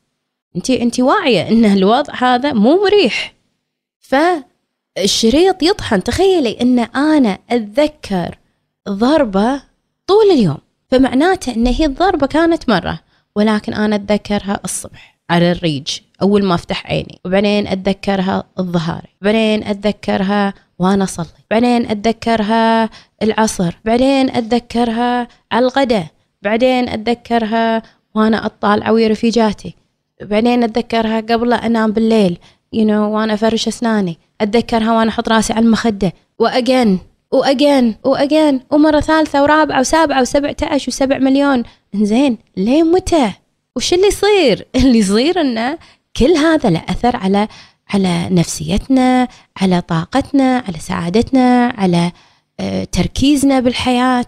انت 0.57 0.71
انت 0.71 1.01
واعية 1.01 1.49
إن 1.49 1.65
الوضع 1.65 2.15
هذا 2.15 2.53
مو 2.53 2.85
مريح. 2.85 3.35
فالشريط 3.99 5.63
يطحن. 5.63 6.03
تخيلي 6.03 6.61
إن 6.61 6.79
أنا 6.79 7.39
أتذكر 7.51 8.39
ضربة 8.89 9.63
طول 10.07 10.31
اليوم. 10.33 10.59
فمعناته 10.91 11.55
إن 11.55 11.67
هي 11.67 11.85
الضربة 11.85 12.27
كانت 12.27 12.69
مرة. 12.69 13.01
ولكن 13.37 13.75
أنا 13.75 13.97
أتذكرها 13.97 14.61
الصبح 14.65 15.17
على 15.31 15.53
الريج 15.53 15.99
أول 16.23 16.45
ما 16.45 16.55
أفتح 16.55 16.87
عيني. 16.87 17.21
وبعدين 17.25 17.67
أتذكرها 17.67 18.45
الظهاري. 18.59 19.09
بعدين 19.23 19.65
أتذكرها 19.65 20.55
وأنا 20.79 21.05
أصلي. 21.05 21.27
بعدين 21.51 21.91
أتذكرها 21.91 22.91
العصر. 23.23 23.75
بعدين 23.85 24.31
أتذكرها 24.31 25.29
على 25.53 25.67
الغداء. 25.67 26.07
بعدين 26.43 26.89
أتذكرها 26.89 27.83
وأنا 28.15 28.47
أطالع 28.47 28.91
ويا 28.91 29.09
رفيجاتي. 29.09 29.75
بعدين 30.23 30.63
أتذكرها 30.63 31.21
قبل 31.21 31.53
أنام 31.53 31.93
بالليل 31.93 32.39
you 32.77 32.85
know, 32.85 32.91
وأنا 32.91 33.35
أفرش 33.35 33.69
أسناني. 33.69 34.19
أتذكرها 34.41 34.93
وأنا 34.99 35.11
أحط 35.11 35.29
راسي 35.29 35.53
على 35.53 35.65
المخدة. 35.65 36.13
وأجن 36.39 36.99
وأجن 37.33 37.95
وأجن. 38.05 38.61
ومرة 38.71 39.01
ثالثة 39.01 39.43
ورابعة 39.43 39.81
وسابعة 39.81 40.21
وسبعة 40.21 40.57
عشر 40.63 40.89
وسبع 40.89 41.19
مليون. 41.19 41.63
زين 42.05 42.39
ليه 42.57 42.83
متى؟ 42.83 43.33
وش 43.77 43.95
اللي 43.95 44.07
يصير؟ 44.07 44.67
اللي 44.77 44.99
يصير 44.99 45.41
إنه 45.41 45.79
كل 46.17 46.33
هذا 46.37 46.71
له 46.71 46.85
أثر 46.89 47.17
على 47.17 47.49
على 47.89 48.29
نفسيتنا 48.31 49.29
على 49.57 49.81
طاقتنا 49.81 50.65
على 50.69 50.79
سعادتنا 50.79 51.75
على 51.79 52.13
آه، 52.61 52.85
تركيزنا 52.85 53.61
بالحياة. 53.61 54.27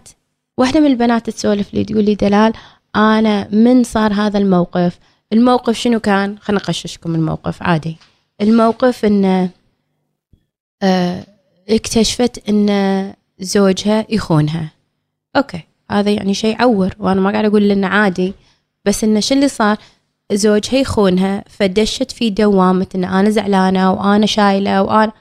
واحدة 0.57 0.79
من 0.79 0.87
البنات 0.87 1.29
تسولف 1.29 1.73
لي 1.73 1.83
تقول 1.83 2.03
لي 2.05 2.15
دلال 2.15 2.53
أنا 2.95 3.47
من 3.51 3.83
صار 3.83 4.13
هذا 4.13 4.37
الموقف؟ 4.37 4.99
الموقف 5.33 5.77
شنو 5.77 5.99
كان؟ 5.99 6.39
خلنا 6.39 6.59
أقششكم 6.59 7.15
الموقف 7.15 7.63
عادي. 7.63 7.97
الموقف 8.41 9.05
إنه 9.05 9.49
آه، 10.83 11.23
اكتشفت 11.69 12.49
إن 12.49 13.13
زوجها 13.39 14.05
يخونها. 14.09 14.71
أوكي. 15.35 15.68
هذا 15.91 16.11
يعني 16.11 16.33
شيء 16.33 16.61
عور 16.61 16.95
وأنا 16.99 17.21
ما 17.21 17.31
قاعد 17.31 17.45
أقول 17.45 17.71
إنه 17.71 17.87
عادي 17.87 18.33
بس 18.85 19.03
إنه 19.03 19.19
شو 19.19 19.35
اللي 19.35 19.47
صار؟ 19.47 19.77
زوجها 20.33 20.79
يخونها 20.79 21.43
فدشت 21.49 22.11
في 22.11 22.29
دوامة 22.29 22.87
إن 22.95 23.03
أنا 23.03 23.29
زعلانة 23.29 23.91
وأنا 23.93 24.25
شايلة 24.25 24.81
وأنا 24.81 25.11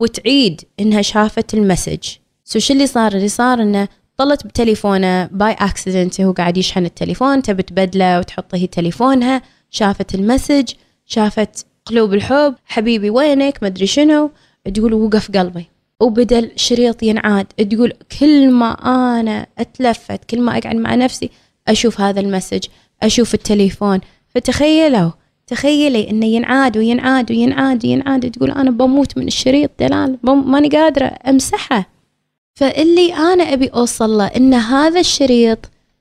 وتعيد 0.00 0.60
إنها 0.80 1.02
شافت 1.02 1.54
ال 1.54 1.60
message. 1.60 2.04
so 2.44 2.58
شو 2.58 2.72
اللي 2.74 2.86
صار؟ 2.86 3.12
اللي 3.12 3.28
صار 3.28 3.62
إنه 3.62 3.88
طلت 4.16 4.46
بتليفونه 4.46 5.26
by 5.26 5.52
accident 5.52 6.20
هو 6.20 6.32
قاعد 6.32 6.56
يشحن 6.56 6.84
التليفون 6.84 7.42
تبي 7.42 7.62
تبدله 7.62 8.18
وتحط 8.18 8.54
هي 8.54 8.66
تليفونها 8.66 9.42
شافت 9.70 10.14
ال 10.14 10.21
message 10.21 10.70
شافت 11.06 11.66
قلوب 11.86 12.14
الحب 12.14 12.54
حبيبي 12.64 13.10
وينك؟ 13.10 13.62
مدري 13.62 13.86
شنو؟ 13.86 14.30
تقول 14.74 14.94
وقف 14.94 15.30
قلبي. 15.30 15.68
وبدل 16.00 16.50
شريط 16.56 17.02
ينعاد 17.02 17.46
تقول 17.46 17.92
كل 18.20 18.50
ما 18.50 18.72
أنا 19.20 19.46
أتلفت 19.58 20.24
كل 20.24 20.40
ما 20.40 20.58
أقعد 20.58 20.76
مع 20.76 20.94
نفسي 20.94 21.30
أشوف 21.68 22.00
هذا 22.00 22.20
المسج 22.20 22.64
أشوف 23.02 23.34
التليفون. 23.34 24.00
فتخيلوا 24.28 25.10
تخيلي 25.46 26.10
إنه 26.10 26.26
ينعاد 26.26 26.76
وينعاد 26.76 27.30
وينعاد 27.30 27.86
وينعاد 27.86 28.30
تقول 28.30 28.50
أنا 28.50 28.70
بموت 28.70 29.18
من 29.18 29.26
الشريط 29.26 29.70
دلال 29.80 30.18
ماني 30.22 30.68
قادرة 30.68 31.06
أمسحه. 31.06 31.88
فاللي 32.54 33.14
أنا 33.14 33.44
أبي 33.52 33.68
أوصل 33.68 34.10
له 34.10 34.26
إن 34.26 34.54
هذا 34.54 35.00
الشريط 35.00 35.58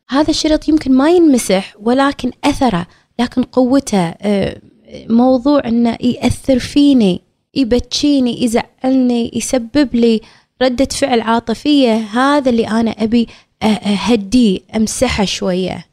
هذا 0.10 0.30
الشريط 0.30 0.70
يمكن 0.70 0.92
ما 0.92 1.10
ينمسح 1.10 1.76
ولكن 1.82 2.32
أثره 2.44 2.88
لكن 3.20 3.44
قوته 3.44 4.08
آه، 4.08 4.62
موضوع 5.10 5.62
إنه 5.68 5.98
يأثر 6.02 6.60
فيني. 6.60 7.27
يبكيني 7.58 8.44
يزعلني 8.44 9.32
يسبب 9.34 9.96
لي 9.96 10.22
ردة 10.62 10.86
فعل 10.86 11.22
عاطفية. 11.22 11.94
هذا 11.94 12.50
اللي 12.50 12.68
أنا 12.68 12.92
أبي 12.92 13.28
أهديه 13.64 14.60
أمسحه 14.76 15.26
شوية. 15.26 15.86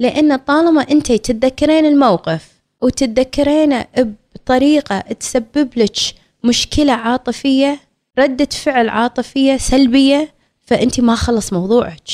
لأن 0.00 0.36
طالما 0.36 0.82
أنت 0.82 1.12
تتذكرين 1.12 1.86
الموقف 1.86 2.48
وتتذكرينه 2.82 3.86
بطريقة 4.34 5.00
تسبب 5.00 5.68
لك 5.76 5.96
مشكلة 6.44 6.92
عاطفية 6.92 7.80
ردة 8.18 8.48
فعل 8.64 8.88
عاطفية 8.88 9.56
سلبية 9.56 10.34
فأنت 10.66 11.00
ما 11.00 11.14
خلص 11.14 11.52
موضوعك. 11.52 12.08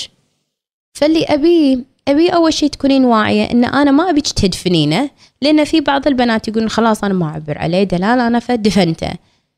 فاللي 0.92 1.24
أبيه 1.24 1.78
أبي 2.08 2.28
أول 2.28 2.52
شيء 2.52 2.68
تكونين 2.68 3.04
واعية 3.04 3.50
إن 3.50 3.64
أنا 3.64 3.90
ما 3.90 4.10
أبيك 4.10 4.28
تدفنينه 4.28 5.10
لأن 5.42 5.64
في 5.64 5.80
بعض 5.80 6.06
البنات 6.06 6.48
يقولون 6.48 6.68
خلاص 6.68 7.04
أنا 7.04 7.14
ما 7.14 7.26
أعبر 7.26 7.58
عليه 7.58 7.82
دلال 7.82 8.20
أنا 8.20 8.38
فدفنته. 8.38 9.10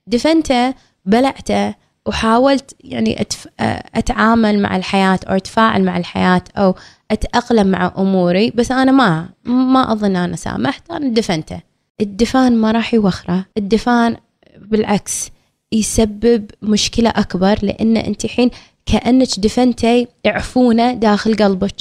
دفنته 0.07 0.75
بلعته 1.05 1.75
وحاولت 2.07 2.75
يعني 2.85 3.21
أتف... 3.21 3.49
أتعامل 3.95 4.63
مع 4.63 4.77
الحياة 4.77 5.21
أو 5.29 5.37
أتفاعل 5.37 5.85
مع 5.85 5.97
الحياة 5.97 6.43
أو 6.57 6.75
أتأقلم 7.11 7.67
مع 7.67 7.93
أموري 7.99 8.51
بس 8.51 8.71
أنا 8.73 8.93
ما 8.93 9.29
ما 9.45 9.93
أظن 9.93 10.17
أنا 10.17 10.37
سامحت 10.37 10.91
أنا 10.91 11.09
دفنته. 11.09 11.61
الدفان 12.01 12.57
ما 12.57 12.71
راح 12.73 12.95
يوخره. 12.95 13.45
الدفان 13.59 14.17
بالعكس 14.59 15.31
يسبب 15.73 16.51
مشكلة 16.63 17.11
أكبر 17.11 17.59
لأن 17.63 17.97
أنت 17.97 18.25
الحين 18.25 18.51
كأنك 18.87 19.29
دفنتي 19.39 20.09
عفونة 20.27 20.95
داخل 20.95 21.35
قلبك. 21.35 21.77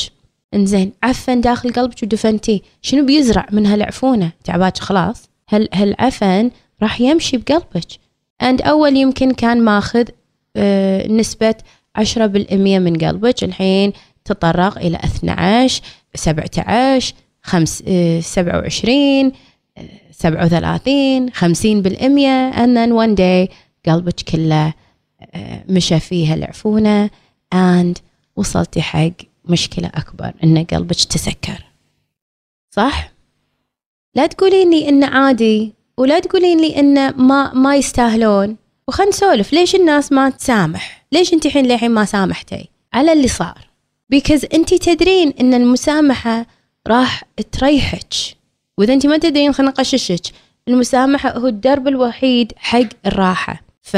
إنزين 0.53 0.91
عفن 1.03 1.41
داخل 1.41 1.73
قلبك 1.73 2.03
ودفنتيه 2.03 2.59
شنو 2.81 3.05
بيزرع؟ 3.05 3.45
من 3.51 3.65
هالعفونة. 3.65 4.31
تعباك 4.43 4.77
خلاص. 4.77 5.29
هل 5.49 5.69
هالعفن 5.73 6.51
راح 6.81 7.01
يمشي 7.01 7.37
بقلبك. 7.37 7.87
عند 8.41 8.61
أول 8.61 8.97
يمكن 8.97 9.31
كان 9.31 9.61
ماخذ 9.61 10.07
آه 10.55 11.07
نسبة 11.07 11.55
10% 11.99 12.17
من 12.53 12.97
قلبك. 12.97 13.43
الحين 13.43 13.93
تطرق 14.25 14.77
إلى 14.77 14.97
12 14.97 15.81
17 16.15 17.13
خمس 17.43 17.83
آه 17.87 18.19
27 18.19 19.31
آه 19.77 19.89
37 20.11 21.29
50% 21.29 21.33
and 22.55 22.75
then 22.77 22.91
one 22.93 23.15
day 23.17 23.53
قلبك 23.85 24.21
كله 24.21 24.73
مشى 25.69 25.99
فيها 25.99 26.33
العفونه 26.33 27.09
and 27.55 27.93
وصلتي 28.35 28.81
حق 28.81 29.11
مشكلة 29.51 29.87
أكبر 29.95 30.33
إن 30.43 30.65
قلبك 30.65 30.95
تسكر. 30.95 31.65
صح؟ 32.75 33.11
لا 34.15 34.27
تقولين 34.27 34.69
لي 34.69 34.89
إنه 34.89 35.07
عادي 35.07 35.73
ولا 35.97 36.19
تقولين 36.19 36.61
لي 36.61 36.79
إنه 36.79 37.11
ما 37.11 37.53
ما 37.53 37.75
يستاهلون. 37.75 38.57
وخلنا 38.87 39.09
نسولف 39.09 39.53
ليش 39.53 39.75
الناس 39.75 40.11
ما 40.11 40.29
تسامح؟ 40.29 41.05
ليش 41.11 41.33
أنت 41.33 41.45
الحين 41.45 41.65
للحين 41.65 41.91
ما 41.91 42.05
سامحتي؟ 42.05 42.69
على 42.93 43.13
اللي 43.13 43.27
صار. 43.27 43.67
بيكز 44.09 44.45
أنت 44.53 44.73
تدرين 44.73 45.33
إن 45.39 45.53
المسامحة 45.53 46.45
راح 46.87 47.23
تريحك. 47.51 48.13
وإذا 48.77 48.93
أنت 48.93 49.05
ما 49.05 49.17
تدرين 49.17 49.53
خلينا 49.53 49.71
نقششك. 49.71 50.21
المسامحة 50.67 51.37
هو 51.37 51.47
الدرب 51.47 51.87
الوحيد 51.87 52.53
حق 52.57 52.89
الراحة. 53.05 53.61
ف 53.81 53.97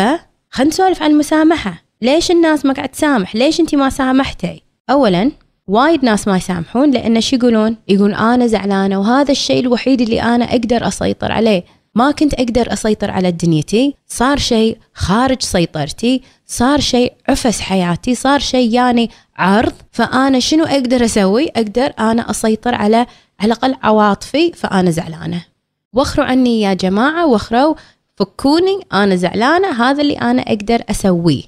نسولف 0.60 1.02
عن 1.02 1.12
المسامحة. 1.12 1.84
ليش 2.02 2.32
الناس 2.32 2.66
ما 2.66 2.74
قاعد 2.74 2.90
تسامح؟ 2.90 3.36
ليش 3.36 3.60
أنت 3.60 3.76
ما 3.76 3.90
سامحتي؟ 3.90 4.64
اولا 4.90 5.32
وايد 5.68 6.06
ناس 6.06 6.28
ما 6.28 6.38
يسامحون 6.38 6.92
لأن 6.92 7.22
شو 7.22 7.36
يقولون؟ 7.36 7.78
يقول 7.88 8.14
أنا 8.14 8.48
زعلانة 8.48 9.00
وهذا 9.00 9.32
الشيء 9.32 9.60
الوحيد 9.60 10.02
اللي 10.02 10.22
أنا 10.22 10.46
أقدر 10.46 10.88
أسيطر 10.88 11.32
عليه. 11.32 11.64
ما 11.96 12.12
كنت 12.12 12.34
أقدر 12.34 12.74
أسيطر 12.74 13.12
على 13.12 13.32
دنيتي 13.32 13.96
صار 14.08 14.38
شيء 14.38 14.78
خارج 14.94 15.42
سيطرتي 15.42 16.22
صار 16.46 16.80
شيء 16.80 17.14
عفس 17.30 17.62
حياتي 17.62 18.16
صار 18.16 18.40
شيء 18.40 18.74
يعني 18.74 19.10
عرض. 19.38 19.74
فأنا 19.92 20.40
شنو 20.40 20.64
أقدر 20.64 21.06
أسوي؟ 21.06 21.48
أقدر 21.56 21.94
أنا 22.00 22.30
أسيطر 22.30 22.76
على 22.76 23.06
على 23.40 23.54
الأقل 23.54 23.76
عواطفي 23.84 24.52
فأنا 24.52 24.92
زعلانة. 24.92 25.46
وخروا 25.94 26.26
عني 26.26 26.62
يا 26.62 26.74
جماعة 26.74 27.28
وخروا 27.28 27.76
فكوني 28.16 28.80
أنا 28.94 29.16
زعلانة 29.16 29.84
هذا 29.84 30.02
اللي 30.02 30.18
أنا 30.18 30.42
أقدر 30.42 30.84
أسويه. 30.90 31.44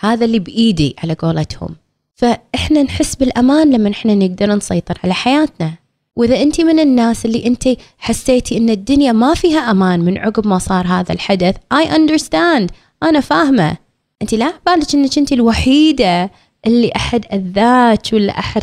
هذا 0.00 0.24
اللي 0.24 0.38
بإيدي 0.38 0.96
على 1.02 1.14
قولتهم. 1.14 1.81
فإحنا 2.22 2.82
نحس 2.82 3.14
بالأمان 3.14 3.70
لما 3.70 3.90
إحنا 3.90 4.14
نقدر 4.14 4.54
نسيطر 4.54 4.98
على 5.04 5.14
حياتنا. 5.14 5.72
وإذا 6.16 6.42
انت 6.42 6.60
من 6.60 6.80
الناس 6.80 7.24
اللي 7.24 7.46
انت 7.46 7.68
حسيتي 7.98 8.56
إن 8.56 8.70
الدنيا 8.70 9.12
ما 9.12 9.34
فيها 9.34 9.58
أمان 9.70 10.00
من 10.00 10.18
عقب 10.18 10.46
ما 10.46 10.58
صار 10.58 10.86
هذا 10.86 11.12
الحدث 11.12 11.56
اي 11.72 11.96
اندرستاند 11.96 12.70
أنا 13.02 13.20
فاهمة. 13.20 13.76
انت 14.22 14.34
لا 14.34 14.52
بالك 14.66 14.94
إنك 14.94 15.18
انت 15.18 15.32
الوحيدة 15.32 16.30
اللي 16.66 16.92
أحد 16.96 17.24
أذاك 17.32 18.06
ولا 18.12 18.38
أحد 18.38 18.62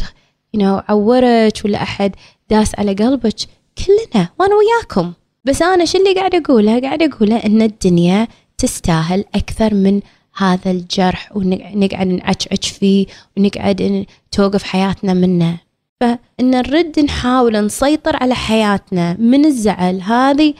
you 0.58 0.60
know, 0.60 0.84
عورك 0.90 1.62
ولا 1.66 1.82
أحد 1.82 2.16
داس 2.50 2.72
على 2.80 2.94
قلبك. 2.94 3.36
كلنا 3.78 4.30
وأنا 4.40 4.54
وياكم. 4.56 5.14
بس 5.46 5.62
أنا 5.62 5.86
شو 5.86 5.98
اللي 5.98 6.14
قاعد 6.14 6.36
أقوله؟ 6.36 6.82
قاعد 6.82 7.04
أقوله 7.04 7.36
إن 7.46 7.62
الدنيا 7.62 8.28
تستاهل 8.58 9.26
أكثر 9.36 9.74
من 9.74 10.02
هذا 10.40 10.72
الجرح 10.72 11.30
ونقعد 11.36 12.08
نعشعش 12.08 12.70
فيه 12.80 13.06
ونقعد 13.38 14.06
توقف 14.32 14.64
حياتنا 14.64 15.14
منه. 15.14 15.58
فإن 16.00 16.20
نرد 16.42 17.00
نحاول 17.00 17.66
نسيطر 17.66 18.16
على 18.24 18.36
حياتنا 18.36 19.18
من 19.20 19.46
الزعل 19.46 20.02
هذه 20.02 20.54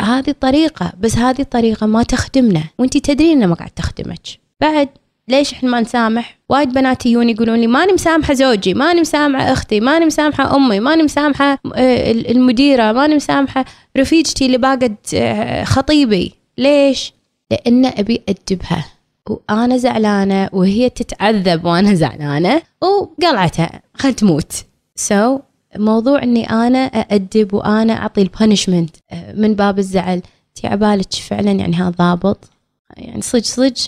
هذه 0.00 0.34
طريقة 0.40 0.92
بس 1.00 1.18
هذه 1.18 1.40
الطريقة 1.40 1.86
ما 1.86 2.02
تخدمنا. 2.02 2.62
وانتي 2.78 3.00
تدرين 3.00 3.36
انها 3.36 3.46
ما 3.46 3.54
قاعد 3.54 3.70
تخدمك. 3.70 4.20
بعد 4.60 4.88
ليش 5.28 5.52
إحنا 5.52 5.70
ما 5.70 5.80
نسامح؟ 5.80 6.38
وايد 6.48 6.72
بنات 6.72 7.06
يجون 7.06 7.28
يقولون 7.28 7.58
لي 7.58 7.66
ماني 7.66 7.92
مسامحة 7.92 8.34
زوجي، 8.34 8.74
ماني 8.74 9.00
مسامحة 9.00 9.52
أختي، 9.52 9.80
ماني 9.80 10.04
مسامحة 10.04 10.56
أمي، 10.56 10.80
ماني 10.80 11.02
مسامحة 11.02 11.58
آه، 11.74 12.10
المديرة، 12.10 12.92
ماني 12.92 13.14
مسامحة 13.14 13.64
رفيجتي 13.96 14.46
اللي 14.46 14.58
باقت 14.58 15.14
آه، 15.14 15.64
خطيبي، 15.64 16.34
ليش؟ 16.58 17.12
لأن 17.50 17.86
أبي 17.86 18.22
أدبها. 18.28 18.95
وأنا 19.30 19.76
زعلانة 19.76 20.48
وهي 20.52 20.90
تتعذب 20.90 21.64
وأنا 21.64 21.94
زعلانة 21.94 22.62
وقلعتها 22.82 23.82
خل 23.94 24.14
تموت. 24.14 24.52
so, 24.96 25.40
موضوع 25.78 26.22
إني 26.22 26.50
أنا 26.50 26.78
أأدب 26.78 27.54
وأنا 27.54 27.92
أعطي 27.92 28.22
ال 28.22 28.29
punishment 28.29 28.96
آه، 29.10 29.32
من 29.32 29.54
باب 29.54 29.78
الزعل 29.78 30.22
تي 30.54 30.66
عبالك 30.66 31.12
فعلا 31.12 31.52
يعني 31.52 31.76
هذا 31.76 31.90
ضابط. 31.90 32.50
يعني 32.96 33.22
صج 33.22 33.44
صج 33.44 33.86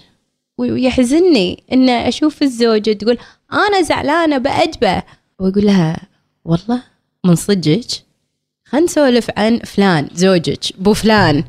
ويحزنني 0.58 1.62
ان 1.72 1.88
أشوف 1.88 2.42
الزوجة 2.42 2.92
تقول 2.92 3.18
أنا 3.52 3.82
زعلانة 3.82 4.38
بأدبه. 4.38 5.02
وأقول 5.40 5.66
لها 5.66 5.96
والله 6.44 6.82
من 7.26 7.34
صدقك؟ 7.34 7.86
خلينا 8.64 8.86
نسولف 8.86 9.30
عن 9.36 9.58
فلان 9.58 10.08
زوجك 10.14 10.60
بو 10.78 10.94
فلان. 10.94 11.44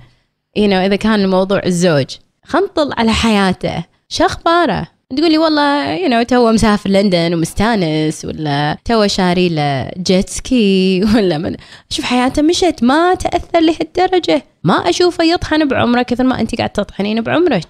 You 0.58 0.68
know, 0.68 0.74
إذا 0.74 0.96
كان 0.96 1.20
الموضوع 1.20 1.62
الزوج. 1.66 2.06
خلينا 2.50 2.68
نطل 2.68 2.94
على 2.98 3.14
حياته. 3.14 3.84
شو 4.10 4.26
أخباره؟ 4.26 4.88
تقول 5.18 5.32
لي 5.32 5.38
والله 5.38 5.92
you 5.92 6.10
know 6.10 6.24
تو 6.24 6.52
مسافر 6.52 6.90
لندن 6.90 7.34
ومستانس 7.34 8.26
ولا 8.26 8.78
تو 8.86 9.08
شاري 9.08 9.50
له 9.50 9.92
jet 9.98 10.30
ski 10.30 11.04
ولا 11.16 11.38
من 11.38 11.56
شوف 11.90 12.06
حياته 12.06 12.42
مشت 12.42 12.84
ما 12.84 13.14
تأثر 13.14 13.60
لهالدرجة. 13.60 14.44
ما 14.64 14.90
أشوفه 14.90 15.24
يطحن 15.24 15.68
بعمره 15.68 16.02
كثر 16.02 16.24
ما 16.24 16.40
أنت 16.40 16.56
قاعد 16.56 16.70
تطحنين 16.70 17.22
بعمرك. 17.22 17.68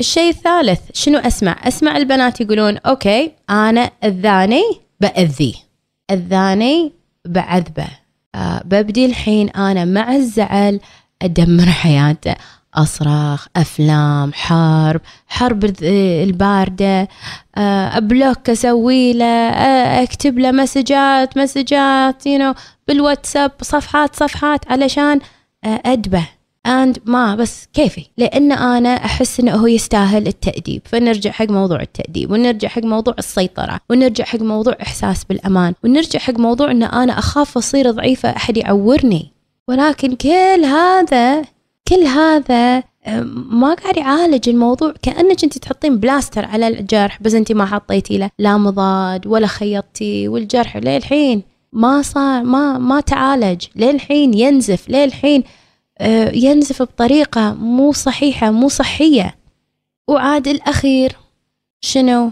الشيء 0.00 0.30
الثالث 0.30 0.80
شنو 0.94 1.18
أسمع؟ 1.18 1.56
أسمع 1.68 1.96
البنات 1.96 2.40
يقولون 2.40 2.76
okay 2.76 3.32
أنا 3.50 3.90
اذاني 4.04 4.62
باذيه 5.00 5.54
اذاني 6.10 6.92
بعذبه. 7.24 7.88
أه 8.34 8.62
ببدي 8.64 9.06
الحين 9.06 9.48
أنا 9.48 9.84
مع 9.84 10.16
الزعل 10.16 10.80
أدمر 11.22 11.66
حياته. 11.66 12.34
أصرخ 12.78 13.46
أفلام 13.56 14.32
حرب 14.32 15.00
حرب 15.28 15.74
الباردة 15.82 17.08
آه، 17.56 17.96
أ 17.96 18.05
block 18.05 18.50
أسوي 18.50 19.12
له 19.12 19.24
آه، 19.24 20.02
أكتب 20.02 20.38
له 20.38 20.50
مسجات 20.50 21.38
مسجات 21.38 22.28
you 22.28 22.40
know, 22.40 22.60
بالواتساب 22.88 23.52
صفحات 23.62 24.16
صفحات 24.16 24.72
علشان 24.72 25.20
آه، 25.64 25.82
أدبه. 25.86 26.28
and 26.66 26.98
ما 27.06 27.34
بس 27.34 27.66
كيفي؟ 27.72 28.06
لأن 28.16 28.52
أنا 28.52 28.88
أحس 28.88 29.40
إنه 29.40 29.52
هو 29.52 29.66
يستاهل 29.66 30.26
التأديب. 30.26 30.82
فنرجع 30.84 31.30
حق 31.30 31.50
موضوع 31.50 31.80
التأديب 31.80 32.30
ونرجع 32.30 32.68
حق 32.68 32.82
موضوع 32.82 33.14
السيطرة 33.18 33.80
ونرجع 33.90 34.24
حق 34.24 34.40
موضوع 34.40 34.76
إحساس 34.82 35.24
بالأمان 35.24 35.74
ونرجع 35.84 36.18
حق 36.18 36.38
موضوع 36.38 36.70
إن 36.70 36.82
أنا 36.82 37.18
أخاف 37.18 37.56
أصير 37.56 37.90
ضعيفة 37.90 38.30
أحد 38.36 38.56
يعورني. 38.56 39.32
ولكن 39.68 40.16
كل 40.16 40.64
هذا 40.64 41.44
كل 41.88 42.06
هذا 42.06 42.82
ما 43.32 43.74
قاعد 43.74 43.96
يعالج 43.96 44.48
الموضوع. 44.48 44.94
كأنك 45.02 45.44
أنت 45.44 45.58
تحطين 45.58 46.00
بلاستر 46.00 46.44
على 46.44 46.68
الجرح 46.68 47.22
بس 47.22 47.34
أنت 47.34 47.52
ما 47.52 47.66
حطيتي 47.66 48.18
له 48.18 48.30
لا 48.38 48.56
مضاد 48.56 49.26
ولا 49.26 49.46
خيطتي 49.46 50.28
والجرح. 50.28 50.76
للحين 50.76 51.42
ما 51.72 52.02
صار 52.02 52.42
ما 52.42 52.78
ما 52.78 53.00
تعالج. 53.00 53.66
للحين 53.76 54.34
ينزف 54.34 54.90
للحين 54.90 55.44
أه، 56.00 56.30
ينزف 56.34 56.82
بطريقة 56.82 57.54
مو 57.54 57.92
صحيحة 57.92 58.50
مو 58.50 58.68
صحية. 58.68 59.34
وعاد 60.08 60.48
الأخير 60.48 61.16
شنو؟ 61.80 62.30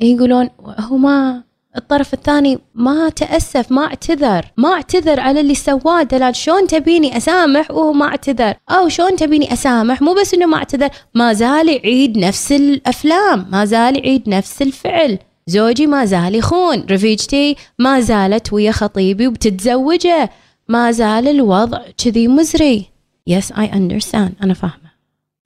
يقولون 0.00 0.48
هو 0.60 0.96
ما 0.96 1.42
الطرف 1.76 2.14
الثاني 2.14 2.58
ما 2.74 3.08
تأسف 3.08 3.72
ما 3.72 3.84
اعتذر 3.84 4.46
ما 4.56 4.68
اعتذر 4.72 5.20
على 5.20 5.40
اللي 5.40 5.54
سواه. 5.54 6.02
دلال 6.02 6.36
شلون 6.36 6.66
تبيني 6.66 7.16
أسامح 7.16 7.70
وهو 7.70 7.92
ما 7.92 8.06
اعتذر؟ 8.06 8.54
أو 8.70 8.88
شلون 8.88 9.16
تبيني 9.16 9.52
أسامح؟ 9.52 10.02
مو 10.02 10.14
بس 10.14 10.34
إنه 10.34 10.46
ما 10.46 10.56
اعتذر 10.56 10.88
ما 11.14 11.32
زال 11.32 11.68
يعيد 11.68 12.18
نفس 12.18 12.52
الأفلام 12.52 13.46
ما 13.52 13.64
زال 13.64 13.96
يعيد 13.96 14.28
نفس 14.28 14.62
الفعل. 14.62 15.18
زوجي 15.46 15.86
ما 15.86 16.04
زال 16.04 16.34
يخون 16.34 16.86
رفيجتي 16.90 17.56
ما 17.78 18.00
زالت 18.00 18.52
ويا 18.52 18.72
خطيبي 18.72 19.26
وبتتزوجه. 19.26 20.30
ما 20.68 20.90
زال 20.90 21.28
الوضع 21.28 21.80
كذي 22.04 22.28
مزري. 22.28 22.86
yes 23.26 23.52
I 23.52 23.72
understand 23.72 24.34
أنا 24.42 24.54
فاهمة. 24.54 24.90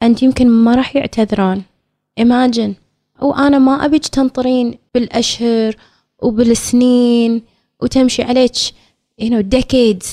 أنت 0.02 0.22
يمكن 0.22 0.48
ما 0.48 0.74
راح 0.74 0.96
يعتذرون. 0.96 1.62
Imagine. 2.20 2.72
وأنا 3.22 3.58
ما 3.58 3.84
أبيك 3.84 4.06
تنطرين 4.06 4.78
بالأشهر 4.94 5.76
وبالسنين 6.22 7.42
وتمشي 7.82 8.22
عليك 8.22 8.54
you 9.22 9.24
know 9.24 9.42
decades. 9.56 10.06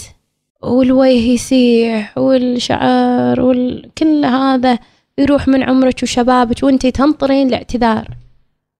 والوجه 0.63 1.07
يسيح 1.07 2.17
والشعر 2.17 3.41
وكل 3.41 4.25
هذا 4.25 4.79
يروح 5.17 5.47
من 5.47 5.63
عمرك 5.63 6.03
وشبابك 6.03 6.63
وانتي 6.63 6.91
تنطرين 6.91 7.47
الاعتذار. 7.47 8.07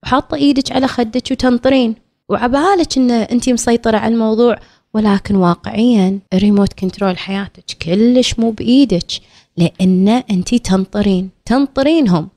وحاطة 0.02 0.34
إيدك 0.34 0.72
على 0.72 0.88
خدك 0.88 1.30
وتنطرين. 1.30 1.94
وعبالك 2.28 2.96
إن 2.98 3.10
انتي 3.10 3.52
مسيطرة 3.52 3.98
على 3.98 4.14
الموضوع 4.14 4.58
ولكن 4.94 5.34
واقعيا 5.36 6.18
الريموت 6.32 6.72
كنترول 6.72 7.18
حياتك 7.18 7.64
كلش 7.82 8.38
مو 8.38 8.50
بإيدك 8.50 9.10
لأن 9.56 10.08
انتي 10.08 10.58
تنطرين. 10.58 11.30
تنطرينهم. 11.44 12.28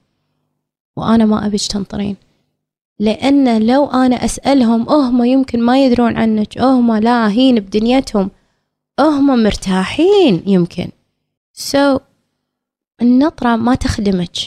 وأنا 0.97 1.25
ما 1.25 1.45
أبيك 1.45 1.61
تنطرين. 1.61 2.15
لأن 2.99 3.65
لو 3.67 3.85
أنا 3.85 4.25
أسألهم 4.25 4.89
هم 4.89 5.23
يمكن 5.23 5.61
ما 5.61 5.85
يدرون 5.85 6.17
عنك 6.17 6.61
هم 6.61 6.95
لاهين 6.95 7.55
بدنيتهم 7.55 8.31
هم 8.99 9.43
مرتاحين 9.43 10.43
يمكن. 10.45 10.89
سو 11.53 11.97
so, 11.97 12.01
النطرة 13.01 13.55
ما 13.55 13.75
تخدمك 13.75 14.37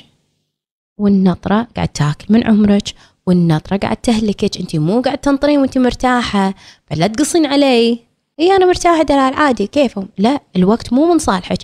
والنطرة 0.98 1.68
قاعد 1.76 1.88
تاكل 1.88 2.26
من 2.28 2.46
عمرك 2.46 2.94
والنطرة 3.26 3.76
قاعد 3.76 3.96
تهلكك 3.96 4.60
أنت 4.60 4.76
مو 4.76 5.00
قاعد 5.00 5.18
تنطرين 5.18 5.58
وأنت 5.58 5.78
مرتاحة 5.78 6.54
فلا 6.86 7.06
تقصين 7.06 7.46
علي. 7.46 7.98
إي 8.40 8.56
أنا 8.56 8.66
مرتاحة 8.66 9.02
دلال 9.02 9.34
عادي 9.34 9.66
كيفهم؟ 9.66 10.08
لا 10.18 10.40
الوقت 10.56 10.92
مو 10.92 11.12
من 11.12 11.18
صالحك. 11.18 11.58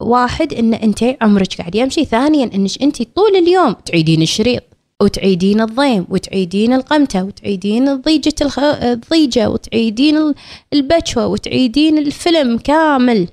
واحد 0.00 0.54
إن 0.54 0.74
أنت 0.74 1.16
عمرك 1.22 1.58
قاعد 1.58 1.74
يمشي 1.74 2.04
ثانيا 2.04 2.50
إنك 2.54 2.82
أنت 2.82 3.02
طول 3.02 3.36
اليوم 3.36 3.72
تعيدين 3.72 4.22
الشريط. 4.22 4.69
وتعيدين 5.02 5.60
الضيم 5.60 6.06
وتعيدين 6.08 6.72
القمتة 6.72 7.24
وتعيدين 7.24 7.96
ضيجة 7.96 8.34
الخ... 8.42 8.58
الضيجة 8.58 9.50
وتعيدين 9.50 10.34
البشوة 10.72 11.26
وتعيدين 11.26 11.98
الفيلم 11.98 12.58
كامل. 12.58 13.28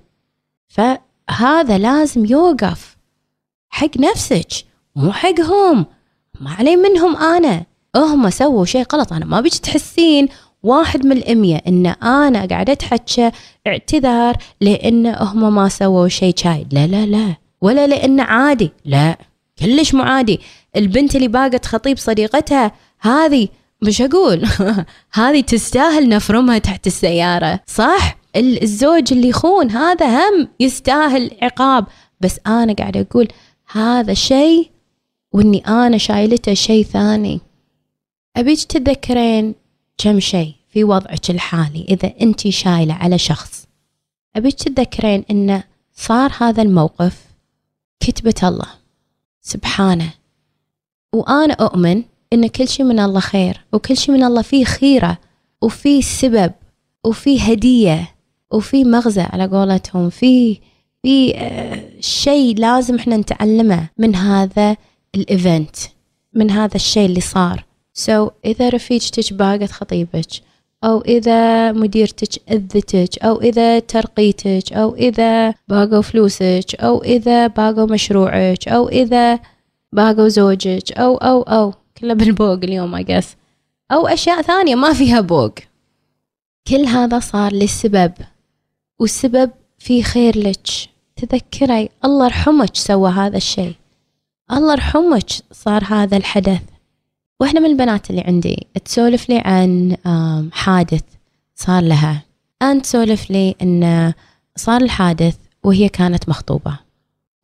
فهذا 0.68 1.78
لازم 1.78 2.26
يوقف 2.26 2.98
حق 3.70 3.98
نفسك 3.98 4.48
مو 4.96 5.12
حقهم 5.12 5.86
ما 6.42 6.52
علي 6.52 6.76
منهم 6.76 7.16
أنا. 7.18 7.66
هم 7.96 8.30
سووا 8.30 8.66
شيء 8.66 8.86
غلط 8.94 9.14
أنا 9.14 9.26
ما 9.26 9.42
بيك 9.42 9.54
تحسين 9.54 10.28
واحد 10.64 11.06
من 11.06 11.12
الأمية 11.12 11.62
إن 11.68 11.86
أنا 11.86 12.46
قاعدة 12.46 12.74
أتحكى 12.74 13.32
اعتذار 13.68 14.38
لأن 14.62 15.08
هم 15.08 15.56
ما 15.56 15.70
سووا 15.70 16.08
شيء 16.08 16.34
شايد. 16.38 16.74
لا 16.74 16.88
لا 16.88 17.06
لا. 17.06 17.36
ولا 17.62 17.88
لأنه 17.88 18.24
عادي. 18.24 18.72
لا. 18.86 19.18
كلش 19.60 19.93
مو 19.93 20.04
عادي؟ 20.04 20.39
البنت 20.76 21.15
اللي 21.15 21.28
باقت 21.28 21.65
خطيب 21.65 21.98
صديقتها 21.98 22.72
هذه 23.00 23.48
مش 23.82 24.02
أقول. 24.02 24.46
هذه 25.13 25.41
تستاهل 25.41 26.10
نفرمها 26.10 26.58
تحت 26.58 26.88
السيارة 26.88 27.60
صح؟ 27.67 28.17
الزوج 28.36 29.13
اللي 29.13 29.28
يخون 29.28 29.72
هذا 29.72 30.20
هم 30.20 30.48
يستاهل 30.60 31.32
عقاب. 31.41 31.86
بس 32.22 32.39
أنا 32.48 32.74
قاعدة 32.74 33.02
أقول 33.02 33.28
هذا 33.72 34.13
شيء 34.13 34.70
وإني 35.34 35.67
أنا 35.67 35.98
شايلته 35.98 36.54
شيء 36.54 36.86
ثاني. 36.86 37.41
أبيك 38.38 38.63
تتذكرين 38.63 39.56
كم 39.98 40.20
شيء 40.20 40.54
في 40.70 40.84
وضعك 40.84 41.30
الحالي 41.30 41.86
إذا 41.89 42.13
أنت 42.22 42.48
شايلة 42.48 42.93
على 42.93 43.17
شخص؟ 43.17 43.67
أبيك 44.36 44.54
تتذكرين 44.54 45.24
إنه 45.32 45.63
صار 45.93 46.32
هذا 46.39 46.62
الموقف 46.62 47.24
كتبة 48.00 48.36
الله. 48.43 48.87
سبحانه. 49.48 50.14
وأنا 51.14 51.54
أؤمن 51.54 52.04
إن 52.34 52.48
كل 52.48 52.68
شيء 52.68 52.86
من 52.86 53.00
الله 53.00 53.20
خير 53.20 53.66
وكل 53.74 53.98
شيء 53.98 54.16
من 54.16 54.24
الله 54.24 54.42
فيه 54.42 54.66
خيرة 54.66 55.18
وفيه 55.62 56.02
سبب 56.02 56.52
وفيه 57.06 57.42
هدية 57.42 58.16
وفيه 58.52 58.86
مغزى 58.86 59.22
على 59.22 59.46
قولتهم. 59.46 60.10
فيه 60.10 60.58
في 61.04 61.36
آه، 61.36 61.84
شيء 62.00 62.58
لازم 62.58 62.96
إحنا 62.96 63.18
نتعلمه 63.18 63.90
من 63.98 64.16
هذا 64.16 64.78
ال 65.16 65.26
event 65.26 65.76
من 66.34 66.52
هذا 66.52 66.76
الشيء 66.76 67.06
اللي 67.06 67.22
صار. 67.22 67.66
so, 67.94 68.32
إذا 68.46 68.70
رفيجتك 68.70 69.34
باقت 69.34 69.72
خطيبك 69.72 70.32
أو 70.84 71.02
إذا 71.02 71.72
مديرتك 71.72 72.52
أذتك 72.52 73.24
أو 73.24 73.42
إذا 73.42 73.80
ترقيتك 73.80 74.74
أو 74.74 74.96
إذا 74.96 75.54
باقوا 75.68 76.02
فلوسك 76.02 76.76
أو 76.76 77.04
إذا 77.04 77.48
باقوا 77.48 77.86
مشروعك 77.86 78.68
أو 78.68 78.90
إذا 78.90 79.40
باقوا 79.92 80.28
زوجك 80.28 80.92
أو 80.92 81.18
أو 81.18 81.42
أو 81.42 81.74
كله 81.98 82.13
بالبوق 82.13 82.60
اليوم 82.63 83.04
I 83.04 83.06
guess. 83.06 83.26
أو 83.92 84.08
أشياء 84.08 84.42
ثانية 84.42 84.76
ما 84.76 84.94
فيها 84.94 85.22
بوق. 85.22 85.54
كل 86.68 86.86
هذا 86.86 87.20
صار 87.20 87.54
للسبب 87.54 88.13
والسبب 89.00 89.52
في 89.80 90.04
خير 90.04 90.38
لك. 90.38 90.68
تذكري 91.16 91.90
الله 92.06 92.26
يرحمك 92.26 92.76
سوى 92.76 93.12
هذا 93.12 93.38
الشيء. 93.38 93.74
الله 94.52 94.72
يرحمك 94.72 95.30
صار 95.52 95.84
هذا 95.84 96.18
الحدث. 96.18 96.62
واحدة 97.39 97.60
من 97.60 97.65
البنات 97.65 98.10
اللي 98.10 98.21
عندي 98.21 98.67
تسولف 98.86 99.30
لي 99.30 99.38
عن 99.45 99.97
حادث 100.52 101.02
صار 101.56 101.84
لها. 101.84 102.23
أن 102.62 102.82
تسولف 102.82 103.32
لي 103.32 103.56
أن 103.62 104.13
صار 104.56 104.82
الحادث 104.82 105.38
وهي 105.63 105.89
كانت 105.89 106.30
مخطوبة. 106.30 106.80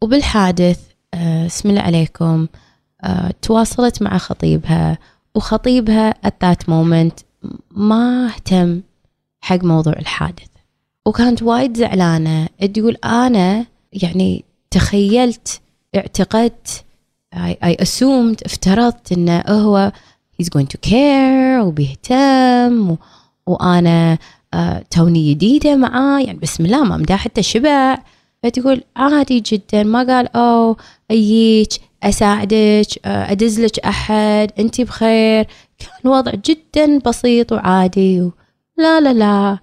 وبالحادث 0.01 0.79
آه، 1.13 1.45
اسم 1.45 1.69
الله 1.69 1.81
عليكم 1.81 2.47
آه، 3.03 3.33
تواصلت 3.41 4.01
مع 4.01 4.17
خطيبها 4.17 4.97
وخطيبها 5.35 6.11
at 6.11 6.31
that 6.45 6.63
moment 6.67 7.23
ما 7.71 8.25
اهتم 8.27 8.81
حق 9.41 9.63
موضوع 9.63 9.93
الحادث. 9.93 10.47
وكانت 11.05 11.43
وايد 11.43 11.77
زعلانة 11.77 12.47
تقول 12.73 12.95
أنا 13.03 13.65
يعني 13.93 14.45
تخيلت 14.71 15.61
اعتقدت 15.95 16.82
I, 17.33 17.55
I 17.63 17.75
assumed 17.83 18.45
افترضت 18.45 19.11
انه 19.11 19.43
هو 19.47 19.91
he's 20.41 20.45
going 20.45 20.67
to 20.67 20.89
care 20.89 21.63
وبيهتم 21.63 22.91
و, 22.91 22.97
وأنا 23.47 24.17
uh, 24.55 24.83
توني 24.91 25.33
جديدة 25.33 25.75
معاه. 25.75 26.19
يعني 26.21 26.39
بسم 26.39 26.65
الله 26.65 26.83
ما 26.83 26.97
مداه 26.97 27.15
حتى 27.15 27.43
شبع. 27.43 27.97
فتقول 28.43 28.83
عادي 28.95 29.39
جدا. 29.39 29.83
ما 29.83 30.03
قال 30.03 30.35
أو 30.35 30.77
اجيك 31.11 31.69
أساعدك 32.03 32.87
آه، 33.05 33.31
ادزلك 33.31 33.79
أحد 33.79 34.51
أنت 34.59 34.81
بخير. 34.81 35.47
كان 35.79 36.11
وضع 36.11 36.31
جدا 36.45 36.99
بسيط 36.99 37.51
وعادي 37.51 38.21
و... 38.21 38.31
لا 38.77 39.01
لا 39.01 39.13
لا. 39.13 39.57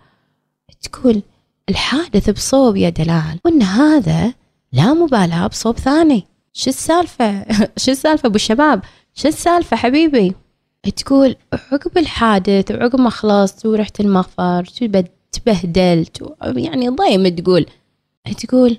تقول 0.83 1.23
الحادث 1.69 2.31
بصوب 2.31 2.77
يا 2.77 2.89
دلال. 2.89 3.39
وإن 3.45 3.63
هذا 3.63 4.35
لا 4.73 4.95
مبالاة 4.95 5.47
بصوب 5.47 5.79
ثاني. 5.79 6.30
شو 6.53 6.71
السالفة؟ 6.71 7.47
شو 7.83 7.91
السالفة 7.91 8.27
أبو 8.27 8.37
الشباب؟ 8.37 8.83
شو 9.15 9.29
السالفة 9.29 9.77
حبيبي؟ 9.77 10.35
تقول 10.97 11.37
عقب 11.73 11.99
الحادث 11.99 12.71
وعقب 12.71 13.01
ما 13.01 13.11
خلصت 13.11 13.67
ورحت 13.67 14.01
المغفر 14.01 14.65
تبهدلت 15.33 16.35
يعني 16.43 16.89
ضيم 16.89 17.29
تقول. 17.29 17.67
تقول 18.39 18.79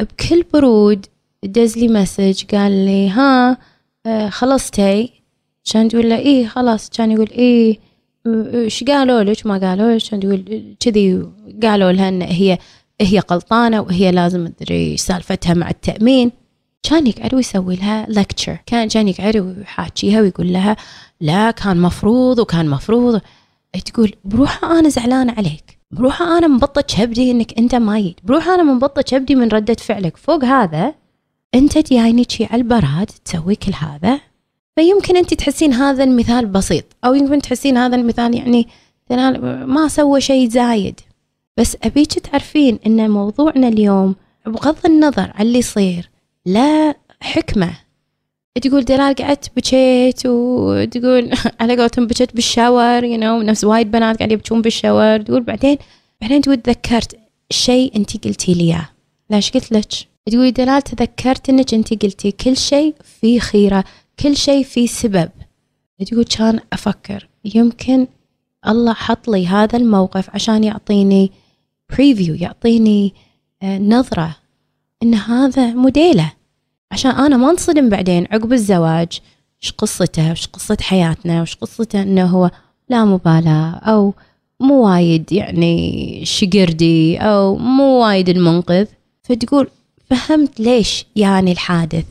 بكل 0.00 0.44
برود 0.52 1.06
دز 1.44 1.78
لي 1.78 1.88
message 1.88 2.44
قال 2.44 2.72
لي 2.72 3.08
ها 3.08 3.58
آه، 4.06 4.28
خلصتي؟ 4.28 5.12
كان 5.72 5.88
تقول 5.88 6.10
له 6.10 6.18
إيه 6.18 6.46
خلاص. 6.46 6.90
كان 6.90 7.10
يقول 7.10 7.28
إيه 7.30 7.78
إيش 8.26 8.84
قالوا 8.84 9.22
لك؟ 9.22 9.46
ما 9.46 9.58
قالوا 9.58 9.94
لك؟ 9.96 10.10
كان 10.10 10.20
تقول 10.20 10.74
كذي 10.80 11.26
قالوا 11.62 11.92
لها 11.92 12.08
إن 12.08 12.22
هي 12.22 12.58
هي 13.00 13.22
غلطانة 13.30 13.80
وهي 13.80 14.10
لازم 14.10 14.46
تدري 14.46 14.96
سالفتها 14.96 15.54
مع 15.54 15.70
التأمين. 15.70 16.32
كان 16.82 17.06
يقعد 17.06 17.34
ويسوي 17.34 17.76
لها 17.76 18.06
لكتشر 18.08 18.58
كان 18.66 18.88
كان 18.88 19.08
يقعد 19.08 19.36
ويحاكيها 19.36 20.20
ويقول 20.20 20.52
لها 20.52 20.76
لا 21.20 21.50
كان 21.50 21.80
مفروض 21.80 22.38
وكان 22.38 22.68
مفروض. 22.68 23.20
تقول 23.84 24.14
بروحها 24.24 24.78
أنا 24.78 24.88
زعلانه 24.88 25.32
عليك. 25.32 25.78
بروحها 25.90 26.38
أنا 26.38 26.46
مبطة 26.46 26.80
كبدي 26.80 27.30
إنك 27.30 27.58
أنت 27.58 27.74
مايد 27.74 28.20
بروحها 28.24 28.54
أنا 28.54 28.62
مبطة 28.62 29.02
كبدي 29.02 29.34
من 29.34 29.48
ردة 29.48 29.74
فعلك. 29.74 30.16
فوق 30.16 30.44
هذا 30.44 30.94
أنت 31.54 31.92
جايني 31.92 32.26
شي 32.28 32.44
على 32.44 32.62
البراد 32.62 33.10
تسوي 33.24 33.54
كل 33.54 33.72
هذا. 33.74 34.20
فيمكن 34.76 35.16
أنت 35.16 35.34
تحسين 35.34 35.72
هذا 35.72 36.04
المثال 36.04 36.46
بسيط 36.46 36.84
أو 37.04 37.14
يمكن 37.14 37.42
تحسين 37.42 37.76
هذا 37.76 37.96
المثال 37.96 38.34
يعني 38.34 38.68
ما 39.66 39.88
سوى 39.88 40.20
شيء 40.20 40.48
زايد. 40.48 41.00
بس 41.56 41.76
أبيك 41.84 42.12
تعرفين 42.12 42.78
إن 42.86 43.10
موضوعنا 43.10 43.68
اليوم 43.68 44.14
بغض 44.46 44.86
النظر 44.86 45.32
عن 45.34 45.46
اللي 45.46 45.58
يصير 45.58 46.09
لا 46.46 46.94
حكمة. 47.20 47.72
تقول 48.62 48.84
دلال 48.84 49.14
قعدت 49.14 49.56
بكيت 49.56 50.26
وتقول 50.26 51.30
على 51.60 51.76
قولتهم 51.76 52.06
بكيت 52.06 52.34
بالشاور 52.34 53.04
يو 53.04 53.16
you 53.16 53.20
know, 53.20 53.46
نفس 53.48 53.64
وايد 53.64 53.90
بنات 53.90 54.16
قاعدين 54.16 54.38
يبكون 54.38 54.62
بالشاور. 54.62 55.18
تقول 55.18 55.42
بعدين 55.42 55.78
بعدين 56.20 56.42
تقول 56.42 56.56
تذكرت 56.56 57.18
شيء 57.50 57.96
انت 57.96 58.26
قلتي 58.26 58.54
لي 58.54 58.64
إياه. 58.64 58.88
ليش 59.30 59.50
قلت 59.50 59.72
لك؟ 59.72 59.86
تقولي 60.26 60.50
دلال 60.50 60.82
تذكرت 60.82 61.48
إنك 61.48 61.74
انت 61.74 62.02
قلتي 62.04 62.32
كل 62.32 62.56
شيء 62.56 62.94
فيه 63.20 63.40
خيرة 63.40 63.84
كل 64.18 64.36
شيء 64.36 64.64
فيه 64.64 64.86
سبب. 64.86 65.30
تقول 66.06 66.24
كان 66.24 66.60
أفكر. 66.72 67.28
يمكن 67.54 68.06
الله 68.68 68.92
حط 68.92 69.28
لي 69.28 69.46
هذا 69.46 69.78
الموقف 69.78 70.30
عشان 70.30 70.64
يعطيني 70.64 71.32
بريفيو 71.90 72.34
يعطيني 72.34 73.14
آه، 73.62 73.78
نظرة. 73.78 74.39
إن 75.02 75.14
هذا 75.14 75.66
موديله. 75.66 76.32
عشان 76.92 77.10
أنا 77.10 77.36
ما 77.36 77.50
انصدم 77.50 77.88
بعدين 77.88 78.26
عقب 78.30 78.52
الزواج 78.52 79.20
إيش 79.62 79.72
قصته؟ 79.72 80.32
وش 80.32 80.46
قصة 80.46 80.76
حياتنا؟ 80.80 81.42
وش 81.42 81.54
قصته 81.54 82.02
إنه 82.02 82.26
هو 82.26 82.50
لا 82.88 83.04
مبالاة 83.04 83.70
أو 83.70 84.14
مو 84.60 84.86
وايد 84.86 85.32
يعني 85.32 86.20
شقردي 86.24 87.18
أو 87.18 87.56
مو 87.56 87.84
وايد 87.84 88.28
المنقذ؟ 88.28 88.86
فتقول 89.22 89.68
فهمت 90.10 90.60
ليش 90.60 91.06
يعني 91.16 91.52
الحادث؟ 91.52 92.04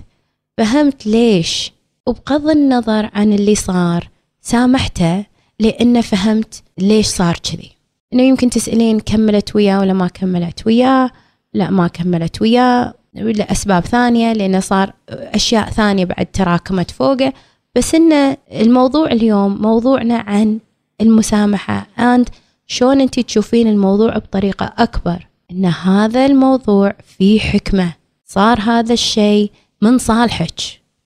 فهمت 0.57 1.07
ليش؟ 1.07 1.71
وبغض 2.07 2.49
النظر 2.49 3.09
عن 3.13 3.33
اللي 3.33 3.55
صار 3.55 4.09
سامحته 4.41 5.25
لأنه 5.59 6.01
فهمت 6.01 6.63
ليش 6.77 7.07
صار 7.07 7.37
كذي. 7.37 7.71
إنه 8.13 8.23
يمكن 8.23 8.49
تسألين 8.49 8.99
كملت 8.99 9.55
وياه 9.55 9.79
ولا 9.79 9.93
ما 9.93 10.07
كملت 10.07 10.67
وياه 10.67 11.11
لا 11.53 11.69
ما 11.69 11.87
كملت 11.87 12.41
وياه. 12.41 12.93
لأسباب 13.13 13.85
ثانية 13.85 14.33
لأنه 14.33 14.59
صار 14.59 14.93
أشياء 15.09 15.69
ثانية 15.69 16.05
بعد 16.05 16.25
تراكمت 16.25 16.91
فوقه. 16.91 17.33
بس 17.75 17.95
إن 17.95 18.37
الموضوع 18.51 19.11
اليوم 19.11 19.61
موضوعنا 19.61 20.17
عن 20.17 20.59
المسامحة. 21.01 21.87
And 21.97 22.29
شلون 22.67 23.01
أنت 23.01 23.19
تشوفين 23.19 23.67
الموضوع 23.67 24.17
بطريقة 24.17 24.73
أكبر؟ 24.77 25.27
إن 25.51 25.65
هذا 25.65 26.25
الموضوع 26.25 26.93
فيه 27.17 27.39
حكمة. 27.39 27.93
صار 28.25 28.59
هذا 28.59 28.93
الشيء 28.93 29.51
من 29.81 29.97
صالحك. 29.97 30.59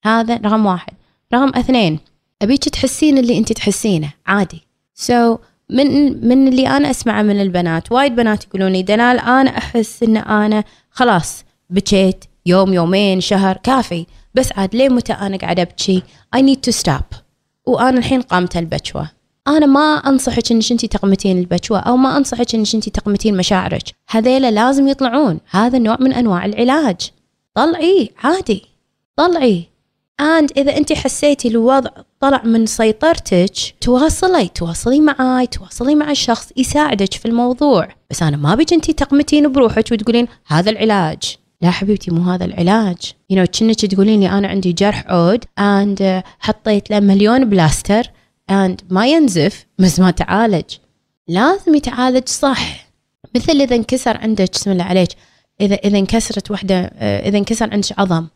هذا 0.03 0.36
رقم 0.36 0.65
واحد. 0.65 0.93
رقم 1.34 1.51
اثنين 1.56 1.99
أبيك 2.41 2.63
تحسين 2.63 3.17
اللي 3.17 3.38
أنت 3.38 3.53
تحسينه. 3.53 4.10
عادي. 4.25 4.62
so, 4.93 5.39
من 5.69 6.28
من 6.28 6.47
اللي 6.47 6.67
أنا 6.67 6.91
أسمعه 6.91 7.21
من 7.21 7.41
البنات. 7.41 7.91
وايد 7.91 8.15
بنات 8.15 8.43
يقولون 8.45 8.71
لي 8.71 8.82
دلال 8.82 9.19
أنا 9.19 9.58
أحس 9.58 10.04
إن 10.04 10.17
أنا 10.17 10.63
خلاص 10.91 11.43
بكيت 11.69 12.26
يوم 12.45 12.73
يومين 12.73 13.21
شهر 13.21 13.58
كافي. 13.58 14.06
بس 14.34 14.52
عاد 14.52 14.76
ليه 14.76 14.89
متى 14.89 15.13
أنا 15.13 15.38
قاعدة 15.38 15.62
ابكي 15.62 16.04
I 16.36 16.39
need 16.39 16.71
to 16.71 16.76
stop. 16.84 17.17
وأنا 17.65 17.97
الحين 17.97 18.21
قامتة 18.21 18.57
البكوة 18.57 19.09
أنا 19.47 19.65
ما 19.65 19.80
أنصحك 19.80 20.52
إنك 20.52 20.71
انت 20.71 20.86
تقمتين 20.86 21.39
البكوة 21.39 21.79
أو 21.80 21.97
ما 21.97 22.17
أنصحك 22.17 22.56
إنك 22.56 22.76
انت 22.76 22.89
تقمتين 22.89 23.38
مشاعرك. 23.38 23.84
هذيلا 24.10 24.52
لازم 24.52 24.88
يطلعون. 24.88 25.39
هذا 25.49 25.78
نوع 25.80 25.97
من 25.99 26.13
أنواع 26.13 26.45
العلاج. 26.45 27.12
طلعي 27.54 28.10
عادي. 28.23 28.65
طلعي. 29.15 29.72
and 30.19 30.51
إذا 30.58 30.78
أنت 30.78 30.93
حسيتي 30.93 31.47
الوضع 31.47 31.89
طلع 32.19 32.43
من 32.43 32.65
سيطرتك 32.65 33.54
تواصلي 33.82 34.47
تواصلي 34.47 34.99
معاي 34.99 35.47
تواصلي 35.47 35.95
مع 35.95 36.12
الشخص 36.12 36.52
يساعدك 36.58 37.13
في 37.13 37.26
الموضوع. 37.26 37.88
بس 38.10 38.23
أنا 38.23 38.38
ما 38.38 38.56
أبيك 38.55 38.73
انت 38.73 38.91
تقمتين 38.91 39.52
بروحك 39.52 39.91
وتقولين 39.91 40.28
هذا 40.47 40.69
العلاج. 40.69 41.38
لا 41.62 41.71
حبيبتي 41.71 42.12
مو 42.12 42.32
هذا 42.32 42.45
العلاج. 42.45 42.97
you 43.29 43.39
know 43.39 43.45
كأنك 43.45 43.86
تقولين 43.86 44.19
لي 44.19 44.30
أنا 44.30 44.47
عندي 44.47 44.73
جرح 44.73 45.04
عود 45.08 45.45
and 45.59 46.23
حطيت 46.39 46.89
له 46.89 46.99
مليون 46.99 47.45
بلاستر 47.45 48.12
and 48.49 48.81
ما 48.89 49.08
ينزف 49.08 49.65
بس 49.80 49.99
ما 49.99 50.12
تعالج. 50.12 50.76
لازم 51.28 51.76
يتعالج 51.76 52.28
صح. 52.28 52.88
مثل 53.36 53.62
إذا 53.62 53.76
انكسر 53.76 54.17
عندك 54.17 54.52
بسم 54.52 54.71
الله 54.71 54.84
عليك 54.84 55.10
إذا 55.62 55.76
إذا 55.76 55.97
انكسرت 55.97 56.52
وحدة 56.52 56.80
إذا 57.02 57.38
انكسر 57.38 57.73
عندك 57.73 57.99
عظم. 57.99 58.28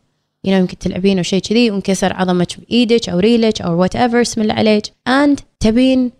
You 0.46 0.50
know, 0.50 0.54
يمكن 0.54 0.78
تلعبين 0.78 1.16
أو 1.16 1.22
شيء 1.22 1.40
كذي 1.40 1.70
وانكسر 1.70 2.12
عظمك 2.12 2.60
بإيدك 2.60 3.08
أو 3.08 3.18
ريلك 3.18 3.60
أو 3.60 3.80
whatever 3.80 4.20
بسم 4.20 4.40
الله 4.42 4.54
عليك. 4.54 4.84
and 5.08 5.40
تبين 5.60 6.12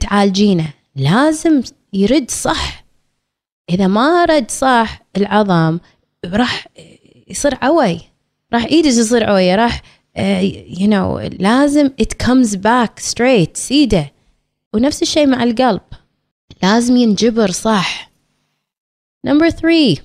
تعالجينه. 0.00 0.72
لازم 0.96 1.62
يرد 1.92 2.30
صح. 2.30 2.84
إذا 3.70 3.86
ما 3.86 4.24
رد 4.24 4.50
صح 4.50 5.02
العظم 5.16 5.78
راح 6.24 6.66
يصير 7.28 7.54
عوي. 7.62 8.00
راح 8.52 8.64
إيدك 8.64 8.90
تصير 8.90 9.24
عويه 9.24 9.54
راح 9.54 9.82
you 10.78 10.88
know 10.88 11.18
لازم 11.18 11.88
it 11.88 12.26
comes 12.26 12.48
back 12.56 13.02
straight 13.12 13.54
سيده. 13.54 14.12
ونفس 14.74 15.02
الشيء 15.02 15.26
مع 15.26 15.42
القلب. 15.42 15.80
لازم 16.62 16.96
ينجبر 16.96 17.50
صح. 17.50 18.10
number 19.24 19.50
3 19.50 20.02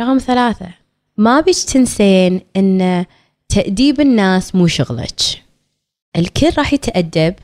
رقم 0.00 0.18
ثلاثة. 0.18 0.81
ما 1.16 1.40
أبيك 1.40 1.64
تنسين 1.64 2.40
إن 2.56 3.04
تأديب 3.48 4.00
الناس 4.00 4.54
مو 4.54 4.66
شغلك. 4.66 5.20
الكل 6.16 6.50
راح 6.58 6.72
يتأدب 6.72 7.34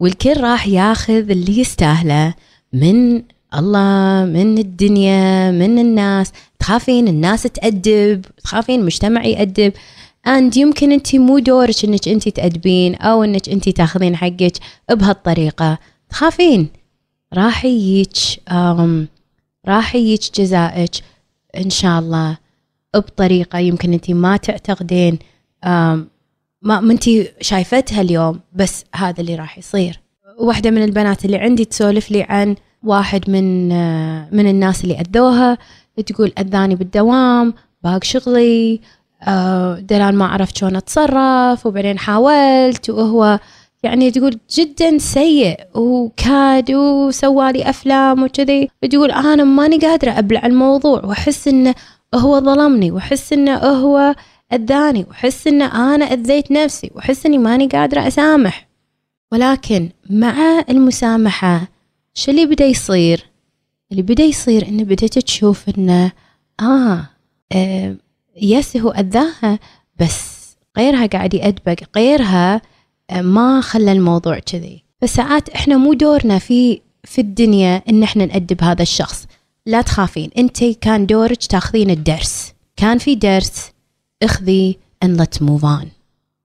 والكل 0.00 0.40
راح 0.40 0.66
ياخذ 0.68 1.30
اللي 1.30 1.58
يستاهله 1.58 2.34
من 2.72 3.22
الله 3.54 4.24
من 4.24 4.58
الدنيا 4.58 5.50
من 5.50 5.78
الناس. 5.78 6.32
تخافين 6.58 7.08
الناس 7.08 7.42
تأدب 7.42 8.24
تخافين 8.44 8.80
المجتمع 8.80 9.24
يأدب. 9.24 9.72
and 10.26 10.56
يمكن 10.56 10.92
انت 10.92 11.16
مو 11.16 11.38
دورك 11.38 11.84
إنك 11.84 12.08
انت 12.08 12.28
تأدبين 12.28 12.94
أو 12.94 13.24
إنك 13.24 13.48
انت 13.48 13.68
تاخذين 13.68 14.16
حقك 14.16 14.52
بهالطريقة. 14.90 15.78
تخافين. 16.10 16.68
راح 17.34 17.64
يجيك 17.64 18.16
راح 19.68 19.94
يجيك 19.94 20.40
جزائك 20.40 20.90
إن 21.56 21.70
شاء 21.70 21.98
الله. 21.98 22.45
بطريقة 23.00 23.58
يمكن 23.58 23.92
انت 23.92 24.10
ما 24.10 24.36
تعتقدين 24.36 25.18
ما 26.62 26.90
انت 26.90 27.04
شايفتها 27.40 28.00
اليوم 28.00 28.40
بس 28.52 28.84
هذا 28.94 29.20
اللي 29.20 29.34
راح 29.34 29.58
يصير. 29.58 30.00
واحدة 30.38 30.70
من 30.70 30.84
البنات 30.84 31.24
اللي 31.24 31.36
عندي 31.36 31.64
تسولف 31.64 32.10
لي 32.10 32.22
عن 32.22 32.56
واحد 32.82 33.30
من 33.30 33.68
من 34.36 34.50
الناس 34.50 34.84
اللي 34.84 35.00
أذوها 35.00 35.58
تقول 36.06 36.32
أذاني 36.38 36.74
بالدوام 36.74 37.54
باق 37.84 38.04
شغلي 38.04 38.80
دلال 39.78 40.14
ما 40.14 40.26
عرفت 40.26 40.56
شلون 40.56 40.76
أتصرف 40.76 41.66
وبعدين 41.66 41.98
حاولت 41.98 42.90
وهو 42.90 43.40
يعني 43.82 44.10
تقول 44.10 44.38
جدا 44.50 44.98
سيء 44.98 45.60
وكاد 45.74 46.72
وسوالي 46.72 47.70
أفلام 47.70 48.22
وكذي. 48.22 48.68
تقول 48.90 49.10
أنا 49.10 49.44
ماني 49.44 49.78
قادرة 49.78 50.10
أبلع 50.10 50.46
الموضوع 50.46 51.04
وأحس 51.04 51.48
إنه 51.48 51.74
هو 52.18 52.40
ظلمني 52.40 52.90
وأحس 52.90 53.32
إنه 53.32 53.56
هو 53.56 54.14
أذاني 54.52 55.06
وأحس 55.08 55.46
إنه 55.46 55.94
أنا 55.94 56.04
أذيت 56.04 56.52
نفسي 56.52 56.90
وأحس 56.94 57.26
إني 57.26 57.38
ماني 57.38 57.66
قادرة 57.66 58.06
أسامح. 58.06 58.68
ولكن 59.32 59.90
مع 60.10 60.64
المسامحة 60.70 61.68
شو 62.14 62.30
اللي 62.30 62.46
بدأ 62.46 62.64
يصير؟ 62.64 63.26
اللي 63.92 64.02
بدأ 64.02 64.22
يصير 64.24 64.68
إنه 64.68 64.84
بدأت 64.84 65.18
تشوف 65.18 65.68
إنه 65.68 66.12
آه, 66.60 67.08
آه 67.52 67.96
يس 68.42 68.76
هو 68.76 68.90
أذاها 68.90 69.58
بس 70.00 70.56
غيرها 70.78 71.06
قاعد 71.06 71.34
يأدبك 71.34 71.88
غيرها 71.96 72.62
آه 73.10 73.22
ما 73.22 73.60
خلى 73.60 73.92
الموضوع 73.92 74.38
كذي. 74.38 74.84
فساعات 75.00 75.48
إحنا 75.48 75.76
مو 75.76 75.92
دورنا 75.92 76.38
في 76.38 76.80
في 77.04 77.20
الدنيا 77.20 77.82
إن 77.88 78.02
إحنا 78.02 78.26
نأدب 78.26 78.62
هذا 78.64 78.82
الشخص. 78.82 79.26
لا 79.66 79.82
تخافين. 79.82 80.30
انت 80.38 80.64
كان 80.64 81.06
دورك 81.06 81.44
تاخذين 81.46 81.90
الدرس. 81.90 82.52
كان 82.76 82.98
في 82.98 83.14
درس 83.14 83.70
اخذي 84.22 84.78
and 85.04 85.08
let's 85.20 85.38
move 85.40 85.62
on. 85.62 85.86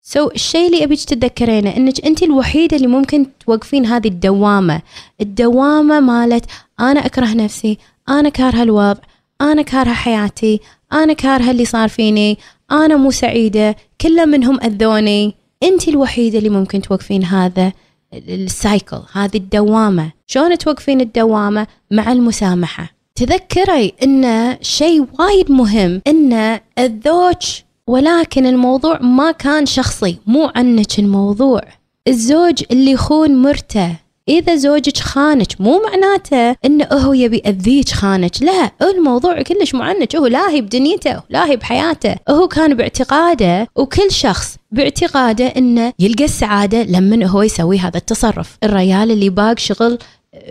سو 0.03 0.29
so, 0.29 0.33
الشيء 0.35 0.67
اللي 0.67 0.85
أبيك 0.85 1.05
تتذكرينه 1.05 1.77
إنك 1.77 2.07
أنت 2.07 2.23
الوحيدة 2.23 2.77
اللي 2.77 2.87
ممكن 2.87 3.27
توقفين 3.47 3.87
هذه 3.87 4.09
الدوامة. 4.09 4.83
الدوامة 5.21 6.01
مالت 6.01 6.45
أنا 6.81 7.07
أكره 7.07 7.35
نفسي 7.35 7.79
أنا 8.09 8.29
كارهه 8.29 8.63
الوضع 8.63 9.01
أنا 9.41 9.63
كارهه 9.63 9.95
حياتي 9.95 10.61
أنا 10.93 11.13
كارهه 11.13 11.51
اللي 11.51 11.65
صار 11.65 11.89
فيني 11.89 12.39
أنا 12.71 12.97
مو 12.97 13.11
سعيدة 13.11 13.77
كل 14.01 14.27
منهم 14.27 14.61
أذوني. 14.61 15.35
أنت 15.63 15.89
الوحيدة 15.89 16.39
اللي 16.39 16.49
ممكن 16.51 16.83
توقفين 16.83 17.25
هذا 17.25 17.73
السايكل 18.15 19.01
هذه 19.13 19.37
الدوامة. 19.37 20.13
شلون 20.27 20.59
توقفين 20.59 21.01
الدوامة؟ 21.01 21.67
مع 21.91 22.13
المسامحة. 22.13 22.95
تذكري 23.19 23.95
إن 24.03 24.57
شيء 24.63 25.07
وايد 25.19 25.51
مهم 25.51 26.03
إن 26.07 26.61
الزوج 26.79 27.61
ولكن 27.87 28.47
الموضوع 28.47 28.99
ما 29.01 29.31
كان 29.31 29.67
شخصي 29.67 30.19
مو 30.27 30.51
عنك 30.57 30.99
الموضوع. 30.99 31.61
الزوج 32.09 32.63
اللي 32.71 32.91
يخون 32.91 33.43
مرته 33.43 33.97
إذا 34.29 34.57
زوجك 34.57 34.97
خانك 34.97 35.61
مو 35.61 35.83
معناته 35.83 36.57
إنه 36.65 36.85
هو 36.93 37.13
يبي 37.13 37.43
يأذيك 37.45 37.89
خانك 37.89 38.43
لا. 38.43 38.71
الموضوع 38.83 39.43
كلش 39.43 39.75
مو 39.75 39.83
عنك 39.83 40.17
هو 40.17 40.27
لاهي 40.27 40.61
بدنيته 40.61 41.23
لاهي 41.31 41.57
بحياته. 41.57 42.15
هو 42.29 42.49
كان 42.49 42.75
باعتقاده 42.75 43.69
وكل 43.77 44.11
شخص 44.11 44.57
باعتقاده 44.71 45.47
إنه 45.47 45.93
يلقى 45.99 46.25
السعادة 46.25 46.83
لما 46.83 47.27
هو 47.27 47.43
يسوي 47.43 47.79
هذا 47.79 47.97
التصرف. 47.97 48.59
الريال 48.65 49.11
اللي 49.11 49.29
باق 49.29 49.59
شغل 49.59 49.99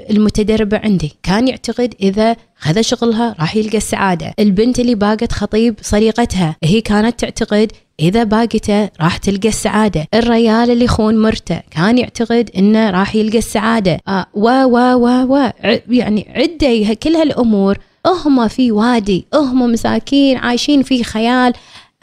المتدربة 0.10 0.78
عندي 0.78 1.14
كان 1.24 1.48
يعتقد 1.48 1.96
إذا 2.02 2.36
خذ 2.64 2.82
شغلها 2.82 3.36
راح 3.40 3.56
يلقى 3.56 3.78
السعادة. 3.78 4.34
البنت 4.40 4.80
اللي 4.80 4.96
باقت 4.96 5.32
خطيب 5.32 5.76
صديقتها 5.82 6.56
هي 6.64 6.82
كانت 6.82 7.20
تعتقد 7.20 7.72
إذا 8.00 8.24
باقته 8.24 8.90
راح 9.02 9.18
تلقى 9.18 9.50
السعادة. 9.50 10.08
الريال 10.14 10.72
اللي 10.72 10.86
يخون 10.86 11.22
مرته 11.22 11.62
كان 11.72 11.98
يعتقد 11.98 12.50
إنه 12.58 12.90
راح 12.90 13.16
يلقى 13.16 13.38
السعادة. 13.38 14.00
آه 14.08 14.26
و 14.34 14.50
و 14.50 14.78
و 14.78 15.36
و 15.36 15.52
يعني 15.90 16.28
عدة 16.36 16.94
كل 16.94 17.16
هالأمور 17.16 17.78
هم 18.08 18.48
في 18.48 18.72
وادي 18.72 19.26
هم 19.34 19.72
مساكين 19.72 20.38
عايشين 20.38 20.84
في 20.84 21.04
خيال 21.04 21.54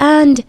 and 0.02 0.40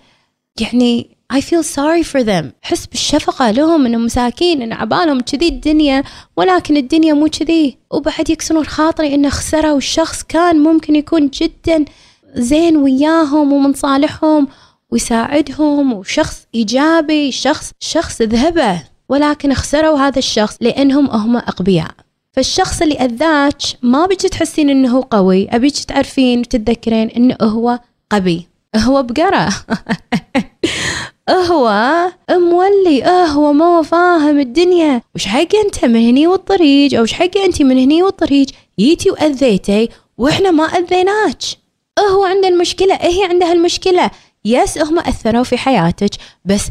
يعني 0.61 1.17
I 1.33 1.39
feel 1.39 1.63
sorry 1.63 2.03
for 2.03 2.23
them. 2.23 2.45
حس 2.61 2.85
بالشفقة 2.85 3.51
لهم 3.51 3.85
إنهم 3.85 4.05
مساكين 4.05 4.61
إن 4.61 4.73
عبالهم 4.73 5.19
كذي 5.19 5.47
الدنيا 5.47 6.03
ولكن 6.37 6.77
الدنيا 6.77 7.13
مو 7.13 7.27
كذي. 7.27 7.77
وبعد 7.91 8.29
يكسرون 8.29 8.65
خاطري 8.65 9.15
إنه 9.15 9.29
خسروا. 9.29 9.77
الشخص 9.77 10.23
كان 10.23 10.59
ممكن 10.59 10.95
يكون 10.95 11.29
جدا 11.29 11.85
زين 12.35 12.77
وياهم 12.77 13.53
ومن 13.53 13.73
صالحهم 13.73 14.47
ويساعدهم 14.89 15.93
وشخص 15.93 16.47
إيجابي 16.55 17.31
شخص 17.31 17.71
شخص 17.79 18.21
ذهبة. 18.21 18.83
ولكن 19.09 19.53
خسروا 19.53 19.99
هذا 19.99 20.19
الشخص 20.19 20.57
لأنهم 20.61 21.09
هم 21.09 21.37
أقبياء. 21.37 21.91
فالشخص 22.33 22.81
اللي 22.81 22.95
أذاك 22.95 23.61
ما 23.81 24.05
بيجي 24.05 24.29
تحسين 24.29 24.69
إنه 24.69 24.89
هو 24.89 25.01
قوي 25.01 25.49
أبيك 25.49 25.83
تعرفين 25.83 26.39
وتتذكرين 26.39 27.09
إنه 27.09 27.37
هو 27.41 27.79
قبي. 28.09 28.47
هو 28.75 29.03
بقرة. 29.03 29.49
هو 31.29 31.71
مولي 32.29 33.03
هو 33.05 33.53
ما 33.53 33.81
فاهم 33.81 34.39
الدنيا. 34.39 35.01
وش 35.15 35.25
حق 35.25 35.55
أنت 35.65 35.85
من 35.85 36.07
هني 36.07 36.27
والطريق 36.27 36.93
أو 36.93 37.03
وش 37.03 37.13
حق 37.13 37.37
أنت 37.37 37.61
من 37.61 37.77
هني 37.77 38.03
والطريق 38.03 38.47
جيتي 38.79 39.11
وأذيتي 39.11 39.89
وإحنا 40.17 40.51
ما 40.51 40.63
أذيناك. 40.63 41.41
هو 41.99 42.23
عنده 42.23 42.47
المشكلة 42.47 42.95
هي 42.95 43.23
عندها 43.23 43.51
المشكلة 43.51 44.11
yes 44.45 44.77
هم 44.77 44.99
أثروا 44.99 45.43
في 45.43 45.57
حياتك 45.57 46.09
بس 46.45 46.67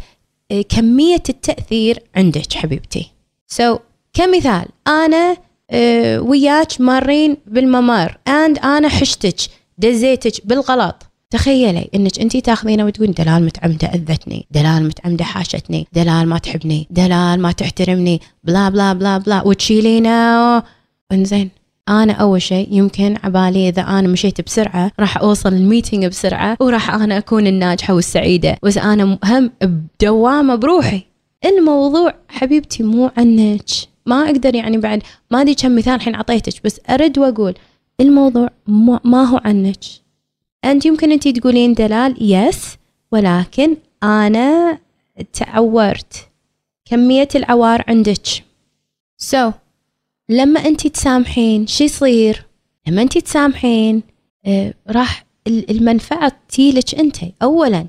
آه، 0.53 0.63
كمية 0.63 1.23
التأثير 1.29 2.03
عندك 2.17 2.53
حبيبتي. 2.53 3.11
so, 3.49 3.79
كمثال 4.15 4.67
أنا 4.87 5.37
آه، 5.71 6.21
وياك 6.21 6.81
مارين 6.81 7.37
بالممر 7.47 8.19
and 8.29 8.59
أنا 8.59 8.89
حشتك 8.89 9.37
دزيتك 9.79 10.47
بالغلط. 10.47 11.10
تخيلي 11.31 11.91
إنك 11.95 12.19
انت 12.21 12.37
تاخذينه 12.37 12.85
وتقولين 12.85 13.15
دلال 13.15 13.45
متعمدة 13.45 13.89
أذتني، 13.89 14.47
دلال 14.51 14.85
متعمدة 14.85 15.25
حاشتني، 15.25 15.87
دلال 15.93 16.29
ما 16.29 16.39
تحبني، 16.39 16.87
دلال 16.91 17.41
ما 17.43 17.53
تحترمني، 17.53 18.21
blah 18.45 18.69
blah 18.69 18.93
blah 18.93 19.19
blah 19.19 19.43
وتشيلينه. 19.43 20.63
إنزين 21.13 21.51
أنا 21.89 22.13
أول 22.13 22.43
شيء 22.43 22.69
يمكن 22.71 23.17
عبالي 23.25 23.69
إذا 23.69 23.83
أنا 23.83 24.09
مشيت 24.09 24.41
بسرعة 24.41 24.91
راح 25.01 25.19
أوصل 25.19 25.53
ال 25.53 25.59
meeting 25.60 26.07
بسرعة 26.07 26.57
وراح 26.61 26.91
أنا 26.91 27.19
أكون 27.19 27.47
الناجحة 27.47 27.95
والسعيدة 27.95 28.57
بس 28.63 28.79
أنا 28.79 29.19
هم 29.25 29.51
بدوامة 29.63 30.55
بروحي. 30.55 31.03
الموضوع 31.45 32.15
حبيبتي 32.29 32.83
مو 32.83 33.11
عنك. 33.17 33.69
ما 34.07 34.25
أقدر 34.25 34.55
يعني 34.55 34.79
بعد 34.79 35.03
ما 35.31 35.41
أدري 35.41 35.55
كم 35.55 35.77
مثال 35.77 35.95
الحين 35.95 36.15
أعطيتك 36.15 36.65
بس 36.65 36.81
أرد 36.91 37.19
وأقول 37.19 37.55
الموضوع 38.01 38.51
ما 39.05 39.25
هو 39.25 39.41
عنك. 39.45 39.85
أنت 40.65 40.87
يمكن 40.87 41.13
أنت 41.13 41.29
تقولين 41.29 41.75
دلال 41.75 42.33
yes 42.33 42.77
ولكن 43.13 43.77
أنا 44.03 44.79
تعورت. 45.33 46.29
كمية 46.85 47.29
العوار 47.35 47.85
عندك. 47.89 48.27
so, 49.19 49.53
لما 50.29 50.61
أنت 50.61 50.87
تسامحين 50.87 51.67
شو 51.67 51.85
يصير؟ 51.85 52.47
لما 52.87 53.03
أنت 53.03 53.19
تسامحين 53.19 54.03
آه 54.47 54.75
راح 54.89 55.27
المنفعة 55.47 56.33
تيلك 56.49 56.95
أنت. 56.95 57.17
اولا 57.43 57.87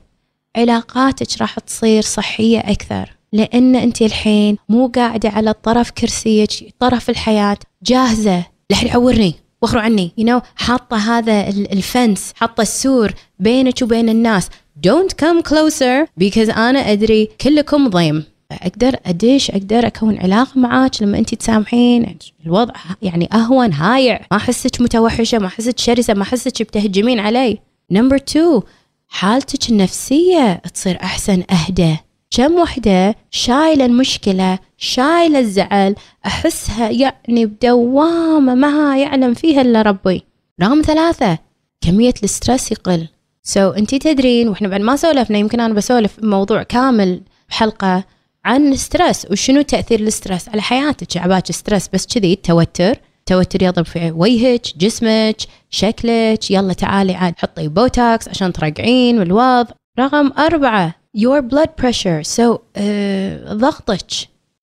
علاقاتك 0.55 1.41
راح 1.41 1.59
تصير 1.59 2.01
صحية 2.01 2.59
أكثر. 2.59 3.17
لأن 3.33 3.75
أنت 3.75 4.01
الحين 4.01 4.57
مو 4.69 4.87
قاعدة 4.87 5.29
على 5.29 5.53
طرف 5.53 5.91
كرسيك 5.91 6.49
طرف 6.79 7.09
الحياة. 7.09 7.57
جاهزة. 7.83 8.45
لح 8.71 8.83
يعورني. 8.83 9.35
وخروا 9.61 9.81
عني. 9.81 10.11
you 10.17 10.41
know, 10.41 10.43
حاطه 10.55 10.97
هذا 10.97 11.47
ال 11.49 11.63
fence 11.63 12.33
حاطه 12.35 12.61
السور 12.61 13.13
بينك 13.39 13.81
وبين 13.81 14.09
الناس. 14.09 14.49
Don't 14.87 15.11
come 15.23 15.41
closer 15.49 16.07
because 16.23 16.57
أنا 16.57 16.91
أدري 16.91 17.29
كلكم 17.41 17.87
ضيم. 17.87 18.23
أقدر 18.51 18.95
أدش 19.05 19.51
أقدر 19.51 19.87
أكون 19.87 20.17
علاقة 20.17 20.59
معاك 20.59 21.01
لما 21.01 21.17
انت 21.17 21.35
تسامحين. 21.35 22.17
الوضع 22.45 22.73
يعني 23.01 23.29
أهون 23.33 23.73
هايع. 23.73 24.25
ما 24.31 24.37
أحسك 24.37 24.81
متوحشة 24.81 25.39
ما 25.39 25.47
أحسك 25.47 25.79
شرسة 25.79 26.13
ما 26.13 26.23
أحسك 26.23 26.61
بتهجمين 26.61 27.19
علي. 27.19 27.59
نمبر 27.91 28.15
2 28.15 28.61
حالتك 29.07 29.69
النفسية 29.69 30.61
تصير 30.73 30.97
أحسن 31.03 31.43
أهدى. 31.51 31.97
كم 32.31 32.53
وحدة 32.53 33.15
شايلة 33.31 33.85
المشكلة 33.85 34.59
شايلة 34.77 35.39
الزعل 35.39 35.95
أحسها 36.25 36.89
يعني 36.89 37.45
بدوامة 37.45 38.55
ما 38.55 38.97
يعلم 38.97 39.33
فيها 39.33 39.61
إلا 39.61 39.81
ربي. 39.81 40.23
رقم 40.61 40.81
ثلاثة 40.81 41.37
كمية 41.81 42.13
ال 42.23 42.30
stress 42.30 42.71
يقل. 42.71 43.07
so, 43.43 43.77
انتي 43.77 43.99
تدرين 43.99 44.47
وإحنا 44.47 44.67
بعد 44.67 44.81
ما 44.81 44.95
سولفنا 44.95 45.37
يمكن 45.37 45.59
أنا 45.59 45.73
بسولف 45.73 46.11
موضوع 46.23 46.63
كامل 46.63 47.21
بحلقة 47.49 48.03
عن 48.45 48.71
ال 48.71 48.79
stress 48.79 49.27
وشنو 49.31 49.61
تأثير 49.61 49.99
ال 49.99 50.06
stress 50.06 50.49
على 50.49 50.61
حياتك؟ 50.61 51.17
عبالك 51.17 51.51
stress 51.51 51.89
بس 51.93 52.07
كذي 52.07 52.33
التوتر 52.33 52.95
توتر 53.25 53.63
يضرب 53.63 53.85
في 53.85 54.11
وجهك 54.11 54.77
جسمك 54.77 55.37
شكلك 55.69 56.51
يلا 56.51 56.73
تعالي 56.73 57.13
عاد 57.13 57.33
حطي 57.37 57.67
بوتوكس 57.67 58.27
عشان 58.27 58.53
ترقعين 58.53 59.19
والوضع. 59.19 59.73
رقم 59.99 60.31
أربعة 60.37 61.00
your 61.17 61.41
blood 61.41 61.69
pressure 61.81 62.23
so 62.23 62.43
uh, 62.55 63.53
ضغطك 63.53 64.11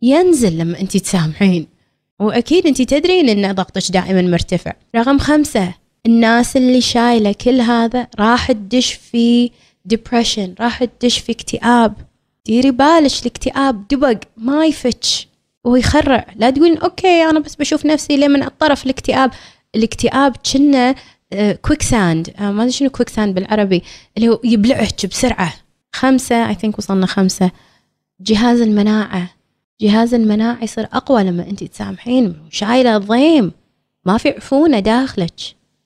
ينزل 0.03 0.59
لما 0.59 0.81
انت 0.81 0.97
تسامحين. 0.97 1.67
وأكيد 2.21 2.67
انت 2.67 2.83
تدرين 2.83 3.29
إن 3.29 3.55
ضغطك 3.55 3.93
دائما 3.93 4.23
مرتفع. 4.23 4.73
رقم 4.97 5.19
خمسة 5.19 5.75
الناس 6.07 6.57
اللي 6.57 6.81
شايلة 6.81 7.33
كل 7.33 7.61
هذا 7.61 8.07
راح 8.19 8.53
تدش 8.53 8.93
في 8.93 9.51
depression 9.95 10.61
راح 10.61 10.85
تدش 10.85 11.19
في 11.19 11.33
اكتئاب. 11.33 11.95
ديري 12.47 12.71
بالك 12.71 13.13
الاكتئاب 13.23 13.89
دبق 13.89 14.19
ما 14.37 14.67
يفتش. 14.67 15.29
ويخرع. 15.65 16.27
لا 16.37 16.51
تقولين 16.51 16.79
okay 16.79 17.23
أنا 17.23 17.41
بس 17.41 17.55
بشوف 17.55 17.87
نفسي 17.87 18.17
لمن 18.17 18.43
الطرف 18.43 18.85
الاكتئاب. 18.85 19.31
الاكتئاب 19.75 20.37
كنه 20.53 20.94
quicksand 21.62 22.35
ما 22.41 22.63
أدري 22.63 22.73
شنو 22.73 22.91
quicksand 22.90 23.35
بالعربي 23.35 23.83
اللي 24.17 24.29
هو 24.29 24.41
يبلعك 24.45 25.07
بسرعة. 25.07 25.55
خمسة 25.92 26.53
I 26.53 26.57
think 26.57 26.79
وصلنا 26.79 27.07
خمسة. 27.07 27.51
جهاز 28.20 28.61
المناعة. 28.61 29.31
جهاز 29.81 30.14
المناعة 30.14 30.64
يصير 30.64 30.88
أقوى 30.92 31.24
لما 31.24 31.51
أنت 31.51 31.64
تسامحين. 31.64 32.48
شايلة 32.51 32.98
ضيم 32.98 33.53
ما 34.05 34.18
في 34.18 34.29
عفونة 34.29 34.79
داخلك. 34.79 35.35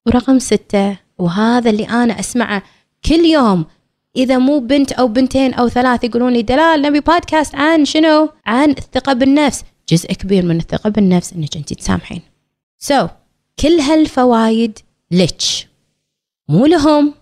ورقم 0.06 0.38
ستة 0.38 0.98
وهذا 1.18 1.70
اللي 1.70 1.84
أنا 1.84 2.20
أسمعه 2.20 2.62
كل 3.04 3.24
يوم. 3.24 3.66
إذا 4.16 4.38
مو 4.38 4.58
بنت 4.58 4.92
أو 4.92 5.08
بنتين 5.08 5.54
أو 5.54 5.68
ثلاث 5.68 6.04
يقولون 6.04 6.32
لي 6.32 6.42
دلال 6.42 6.82
نبي 6.82 7.00
بودكاست 7.00 7.54
عن 7.54 7.84
شنو؟ 7.84 8.28
عن 8.46 8.70
الثقة 8.70 9.12
بالنفس. 9.12 9.64
جزء 9.88 10.12
كبير 10.12 10.44
من 10.44 10.56
الثقة 10.56 10.90
بالنفس 10.90 11.32
إنك 11.32 11.56
أنت 11.56 11.72
تسامحين. 11.72 12.22
سو 12.78 13.06
so, 13.06 13.10
كل 13.60 13.80
هالفوايد 13.80 14.78
لك. 15.10 15.42
مو 16.48 16.66
لهم. 16.66 17.14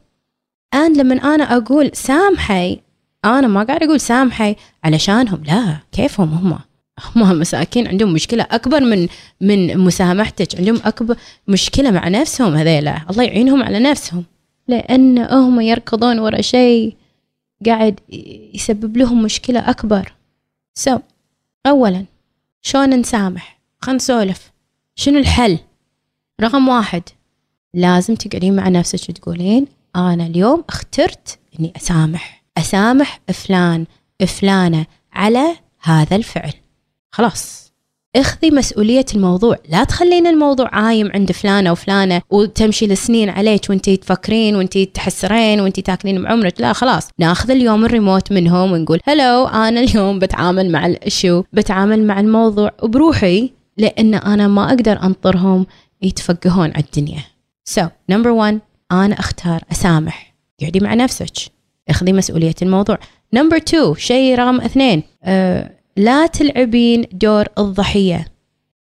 And 0.75 0.97
لما 0.99 1.35
أنا 1.35 1.57
أقول 1.57 1.91
سامحي 1.95 2.81
أنا 3.25 3.49
ما 3.49 3.63
قاعد 3.63 3.83
أقول 3.83 4.01
سامحي 4.01 4.57
علشانهم 4.85 5.43
لا 5.45 5.77
كيفهم 5.93 6.29
هم؟ 6.29 6.59
هم 7.17 7.39
مساكين 7.39 7.89
عندهم 7.89 8.13
مشكلة 8.13 8.47
أكبر 8.51 8.81
من 8.81 9.09
من 9.41 9.79
مسامحتك 9.79 10.57
عندهم 10.59 10.81
أكبر 10.85 11.17
مشكلة 11.49 11.91
مع 11.91 12.09
نفسهم 12.09 12.55
هذيلا. 12.55 13.01
الله 13.11 13.25
يعينهم 13.25 13.63
على 13.63 13.79
نفسهم. 13.79 14.25
لأن 14.69 15.19
هم 15.19 15.61
يركضون 15.61 16.19
ورا 16.19 16.41
شيء 16.41 16.97
قاعد 17.67 18.01
يسبب 18.55 18.97
لهم 18.97 19.23
مشكلة 19.23 19.71
أكبر. 19.71 20.13
سو 20.75 20.97
so, 20.97 21.01
اولا 21.67 22.05
شلون 22.63 22.91
نسامح؟ 22.91 23.61
خلينا 23.81 23.97
نسولف. 23.97 24.53
شنو 24.95 25.19
الحل؟ 25.19 25.59
رقم 26.41 26.69
واحد 26.69 27.03
لازم 27.75 28.15
تقعدين 28.15 28.57
مع 28.57 28.69
نفسك 28.69 29.09
وتقولين 29.09 29.67
أنا 29.97 30.27
اليوم 30.27 30.65
اخترت 30.69 31.39
إني 31.61 31.73
أسامح 31.77 32.43
أسامح 32.59 33.21
فلان 33.33 33.87
فلانة 34.27 34.87
على 35.13 35.57
هذا 35.83 36.17
الفعل. 36.17 36.53
خلاص. 37.11 37.71
اخذي 38.17 38.51
مسؤولية 38.51 39.05
الموضوع. 39.15 39.57
لا 39.69 39.85
تخلين 39.85 40.27
الموضوع 40.27 40.69
عايم 40.73 41.11
عند 41.15 41.33
فلانة 41.33 41.73
وفلانة 41.73 42.23
وتمشي 42.31 42.87
لسنين 42.87 43.31
عليك 43.31 43.71
وانتي 43.71 43.97
تفكرين 43.97 44.57
وانتي 44.57 44.87
تحسرين 44.87 45.61
وانتي 45.61 45.83
تاكلين 45.83 46.23
بعمرك. 46.23 46.61
لا 46.61 46.73
خلاص. 46.73 47.09
ناخذ 47.19 47.51
اليوم 47.51 47.85
الريموت 47.85 48.33
منهم 48.33 48.73
ونقول 48.73 49.01
هلو 49.05 49.47
أنا 49.47 49.81
اليوم 49.81 50.19
بتعامل 50.19 50.73
مع 50.73 50.87
الاشو 50.87 51.43
بتعامل 51.53 52.07
مع 52.07 52.21
الموضوع 52.21 52.71
بروحي 52.83 53.51
لأن 53.77 54.15
أنا 54.15 54.49
ما 54.49 54.69
أقدر 54.69 55.03
أنطرهم 55.03 55.67
يتفقهون 56.03 56.71
على 56.71 56.85
الدنيا. 56.85 57.23
So 57.71 57.83
number 58.13 58.33
one 58.33 58.70
أنا 58.93 59.21
أختار 59.21 59.63
أسامح. 59.73 60.35
قعدي 60.63 60.81
مع 60.81 60.95
نفسك. 60.95 61.33
اخذي 61.89 62.13
مسؤولية 62.13 62.55
الموضوع. 62.63 62.99
number 63.33 63.57
2 63.57 63.95
شيء 63.95 64.39
رقم 64.39 64.61
اثنين. 64.61 65.03
أه 65.25 65.71
لا 65.97 66.27
تلعبين 66.27 67.05
دور 67.13 67.47
الضحية. 67.59 68.27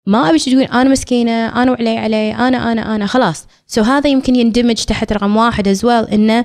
ما 0.06 0.30
أبي 0.30 0.38
تقولين 0.38 0.68
أنا 0.68 0.90
مسكينة 0.90 1.62
أنا 1.62 1.70
وعلي 1.70 1.98
علي 1.98 2.34
أنا 2.34 2.72
أنا 2.72 2.94
أنا. 2.94 3.06
خلاص. 3.06 3.46
so 3.66 3.86
هذا 3.86 4.10
يمكن 4.10 4.36
يندمج 4.36 4.84
تحت 4.84 5.12
رقم 5.12 5.36
واحد 5.36 5.68
as 5.68 5.86
well 5.86 6.12
إنه 6.12 6.44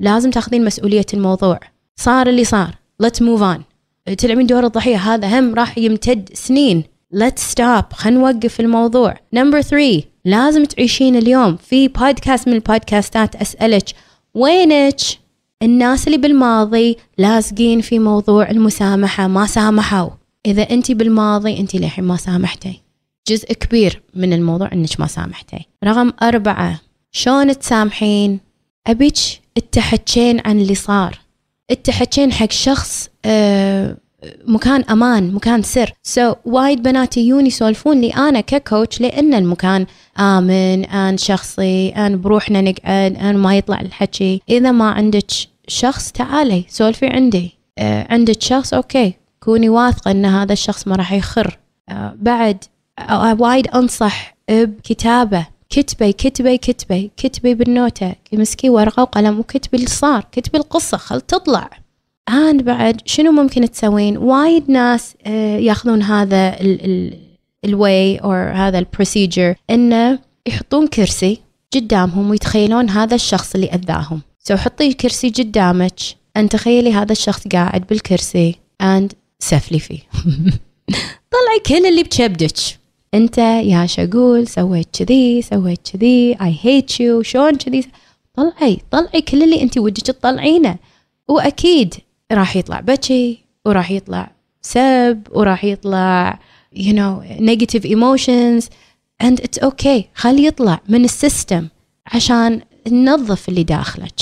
لازم 0.00 0.30
تاخذين 0.30 0.64
مسؤولية 0.64 1.06
الموضوع. 1.14 1.60
صار 1.96 2.28
اللي 2.28 2.44
صار. 2.44 2.74
Let's 3.02 3.20
move 3.20 3.40
on. 3.40 3.60
تلعبين 4.18 4.46
دور 4.46 4.64
الضحية. 4.66 4.96
هذا 4.96 5.38
هم 5.38 5.54
راح 5.54 5.78
يمتد 5.78 6.30
سنين. 6.32 6.84
Let's 7.14 7.52
stop. 7.54 7.92
خلينا 7.92 8.20
نوقف 8.20 8.60
الموضوع. 8.60 9.14
نمبر 9.32 9.60
3 9.60 10.02
لازم 10.24 10.64
تعيشين 10.64 11.16
اليوم. 11.16 11.56
في 11.56 11.88
بودكاست 11.88 12.48
من 12.48 12.54
البودكاستات 12.54 13.36
أسألك 13.36 13.84
وينك؟ 14.34 15.00
الناس 15.62 16.06
اللي 16.06 16.18
بالماضي 16.18 16.96
لازقين 17.18 17.80
في 17.80 17.98
موضوع 17.98 18.50
المسامحة 18.50 19.26
ما 19.26 19.46
سامحوا. 19.46 20.10
إذا 20.46 20.62
أنت 20.62 20.92
بالماضي 20.92 21.60
أنت 21.60 21.74
للحين 21.74 22.04
ما 22.04 22.16
سامحتي. 22.16 22.80
جزء 23.28 23.52
كبير 23.52 24.02
من 24.14 24.32
الموضوع 24.32 24.72
أنك 24.72 25.00
ما 25.00 25.06
سامحتي. 25.06 25.66
رقم 25.84 26.12
أربعة 26.22 26.80
شلون 27.12 27.58
تسامحين؟ 27.58 28.40
أبيك 28.86 29.16
تحكين 29.72 30.40
عن 30.44 30.60
اللي 30.60 30.74
صار. 30.74 31.18
تحكين 31.84 32.32
حق 32.32 32.50
شخص 32.50 33.08
أه 33.24 33.96
مكان 34.46 34.82
أمان 34.82 35.34
مكان 35.34 35.62
سر. 35.62 35.92
so, 36.02 36.36
وايد 36.44 36.82
بنات 36.82 37.16
يجون 37.16 37.46
يسولفون 37.46 38.00
لي 38.00 38.10
أنا 38.10 38.40
ك 38.40 38.50
coach 38.50 39.00
لأن 39.00 39.34
المكان 39.34 39.86
آمن 40.18 40.84
أن 40.84 41.16
شخصي 41.16 41.88
أن 41.88 42.20
بروحنا 42.20 42.60
نقعد 42.60 43.16
أن 43.16 43.36
ما 43.36 43.56
يطلع 43.56 43.80
الحكي. 43.80 44.42
إذا 44.48 44.70
ما 44.70 44.90
عندك 44.90 45.26
شخص 45.68 46.12
تعالي 46.12 46.64
سولفي 46.68 47.06
عندي. 47.06 47.58
آه 47.78 48.06
عندك 48.10 48.42
شخص 48.42 48.74
okay 48.74 49.14
كوني 49.40 49.68
واثقة 49.68 50.10
إن 50.10 50.24
هذا 50.24 50.52
الشخص 50.52 50.88
ما 50.88 50.96
راح 50.96 51.12
يخر. 51.12 51.58
آه 51.88 52.14
بعد 52.18 52.64
آه 52.98 53.36
وايد 53.40 53.66
أنصح 53.68 54.36
بكتابة. 54.50 55.46
كتبي 55.70 56.12
كتبي 56.12 56.58
كتبي. 56.58 57.10
كتبي 57.16 57.54
بالنوتة. 57.54 58.14
مسكي 58.32 58.70
ورقة 58.70 59.02
وقلم 59.02 59.38
وكتبي 59.38 59.76
اللي 59.76 59.88
صار 59.88 60.26
كتبي 60.32 60.58
القصة 60.58 60.96
خل 60.96 61.20
تطلع. 61.20 61.70
الآن 62.28 62.58
بعد 62.58 63.00
شنو 63.06 63.32
ممكن 63.32 63.70
تسوين؟ 63.70 64.16
وايد 64.16 64.70
ناس 64.70 65.14
آه، 65.26 65.58
ياخذون 65.58 66.02
هذا 66.02 66.56
ال 67.64 67.77
way 67.77 68.16
أو 68.16 68.32
هذا 68.32 68.78
ال 68.78 68.86
procedure 68.86 69.54
إنه 69.70 70.18
يحطون 70.46 70.86
كرسي 70.86 71.40
قدامهم 71.74 72.30
ويتخيلون 72.30 72.90
هذا 72.90 73.14
الشخص 73.14 73.54
اللي 73.54 73.66
أذاهم. 73.66 74.20
so 74.38 74.56
حطي 74.56 74.92
كرسي 74.92 75.30
قدامك 75.30 76.00
and 76.36 76.48
تخيلي 76.48 76.92
هذا 76.92 77.12
الشخص 77.12 77.48
قاعد 77.48 77.86
بالكرسي 77.86 78.54
and 78.82 79.08
سفلي 79.38 79.78
فيه. 79.78 79.98
طلعي 81.32 81.60
كل 81.66 81.86
اللي 81.86 82.02
بكبدك. 82.02 82.56
أنت 83.14 83.38
يا 83.38 83.86
شقول 83.86 84.48
سويت 84.48 84.88
كذي 84.92 85.42
سويت 85.42 85.88
كذي 85.92 86.36
I 86.42 86.58
hate 86.62 87.00
you 87.00 87.22
شلون 87.22 87.54
كذي؟ 87.56 87.84
طلعي 88.34 88.78
طلعي 88.90 89.22
كل 89.22 89.42
اللي 89.42 89.62
أنت 89.62 89.78
ودك 89.78 90.02
تطلعينه. 90.02 90.76
وأكيد 91.28 91.94
راح 92.32 92.56
يطلع 92.56 92.80
بكي 92.80 93.38
وراح 93.66 93.90
يطلع 93.90 94.30
سب 94.62 95.22
وراح 95.30 95.64
يطلع 95.64 96.38
you 96.76 96.92
know 96.92 97.22
negative 97.40 97.84
emotions 97.84 98.68
and 99.22 99.40
it's 99.40 99.58
okay. 99.62 100.02
خلي 100.14 100.46
يطلع 100.46 100.80
من 100.88 101.04
السيستم 101.04 101.68
عشان 102.06 102.60
ننظف 102.88 103.48
اللي 103.48 103.62
داخلك. 103.62 104.20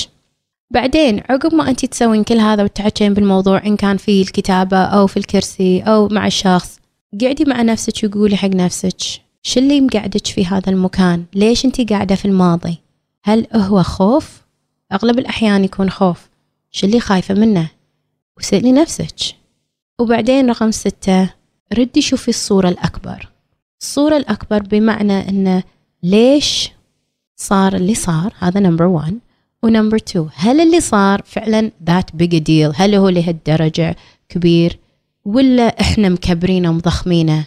بعدين 0.70 1.22
عقب 1.30 1.55
ما 1.55 1.70
انت 1.70 1.84
تسوين 1.84 2.24
كل 2.24 2.38
هذا 2.38 2.64
وتحكين 2.64 3.14
بالموضوع 3.14 3.66
إن 3.66 3.76
كان 3.76 3.96
في 3.96 4.22
الكتابة 4.22 4.76
أو 4.76 5.07
في 5.07 5.16
الكرسي 5.16 5.80
أو 5.80 6.09
مع 6.09 6.26
الشخص 6.26 6.78
قعدي 7.22 7.44
مع 7.44 7.62
نفسك 7.62 8.05
وقولي 8.05 8.36
حق 8.36 8.48
نفسك 8.48 8.96
شو 9.42 9.61
اللي 9.61 9.80
مقعدك 9.80 10.26
في 10.26 10.46
هذا 10.46 10.70
المكان؟ 10.70 11.24
ليش 11.34 11.64
انت 11.64 11.92
قاعدة 11.92 12.14
في 12.14 12.24
الماضي؟ 12.24 12.78
هل 13.24 13.46
هو 13.55 13.82
خوف؟ 13.82 14.42
أغلب 14.92 15.18
الأحيان 15.18 15.64
يكون 15.64 15.90
خوف. 15.90 16.28
شو 16.70 16.86
اللي 16.86 17.00
خايفة 17.00 17.34
منه؟ 17.34 17.68
وسألي 18.39 18.72
نفسك. 18.72 19.14
وبعدين 20.01 20.51
رقم 20.51 20.70
ستة 20.70 21.30
ردي 21.72 22.03
شوفي 22.03 22.28
الصورة 22.28 22.68
الأكبر. 22.68 23.28
الصورة 23.83 24.16
الأكبر 24.16 24.62
بمعنى 24.62 25.28
أنه 25.28 25.62
ليش 26.03 26.70
صار 27.37 27.76
اللي 27.76 27.95
صار؟ 27.95 28.33
هذا 28.39 28.61
number 28.61 28.84
1 28.85 29.18
و 29.62 29.67
number 29.67 29.96
2 29.97 30.28
هل 30.35 30.61
اللي 30.61 30.80
صار 30.80 31.22
فعلا 31.24 31.70
that 31.86 32.16
big 32.16 32.38
deal 32.38 32.72
هل 32.74 32.95
هو 32.95 33.09
لهالدرجة 33.09 33.97
كبير؟ 34.28 34.78
ولا 35.24 35.80
إحنا 35.80 36.09
مكبرينه 36.09 36.70
ومضخمينه؟ 36.70 37.47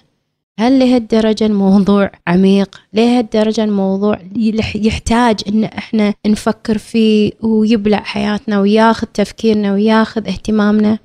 هل 0.59 0.79
لهالدرجة 0.79 1.45
الموضوع 1.45 2.11
عميق؟ 2.27 2.81
لهالدرجة 2.93 3.63
الموضوع 3.63 4.19
يحتاج 4.75 5.39
إن 5.47 5.63
إحنا 5.63 6.13
نفكر 6.27 6.77
فيه 6.77 7.31
ويبلع 7.41 7.99
حياتنا 7.99 8.59
وياخذ 8.59 9.07
تفكيرنا 9.07 9.73
وياخذ 9.73 10.27
اهتمامنا؟ 10.27 10.99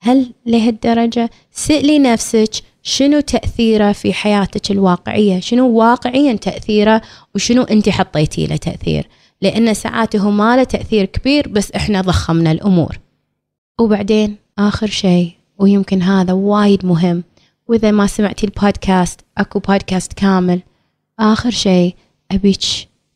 هل 0.00 0.32
لهالدرجة 0.46 1.30
سألي 1.52 1.98
نفسك 1.98 2.50
شنو 2.82 3.20
تأثيره 3.20 3.92
في 3.92 4.12
حياتك 4.12 4.70
الواقعية؟ 4.70 5.40
شنو 5.40 5.68
واقعيا 5.68 6.32
تأثيره 6.32 7.02
وشنو 7.34 7.62
أنت 7.62 7.88
حطيتي 7.88 8.46
له 8.46 8.56
تأثير؟ 8.56 9.08
لأن 9.42 9.74
ساعات 9.74 10.16
هو 10.16 10.30
ما 10.30 10.56
له 10.56 10.64
تأثير 10.64 11.04
كبير 11.04 11.48
بس 11.48 11.72
إحنا 11.72 12.00
ضخمنا 12.00 12.52
الأمور. 12.52 12.98
وبعدين 13.80 14.36
آخر 14.58 14.86
شيء 14.86 15.30
ويمكن 15.58 16.02
هذا 16.02 16.32
وايد 16.32 16.86
مهم. 16.86 17.24
وإذا 17.68 17.90
ما 17.90 18.06
سمعتي 18.06 18.46
البودكاست 18.46 19.20
أكو 19.38 19.58
بودكاست 19.58 20.12
كامل. 20.12 20.60
آخر 21.18 21.50
شيء 21.50 21.94
أبيك 22.32 22.60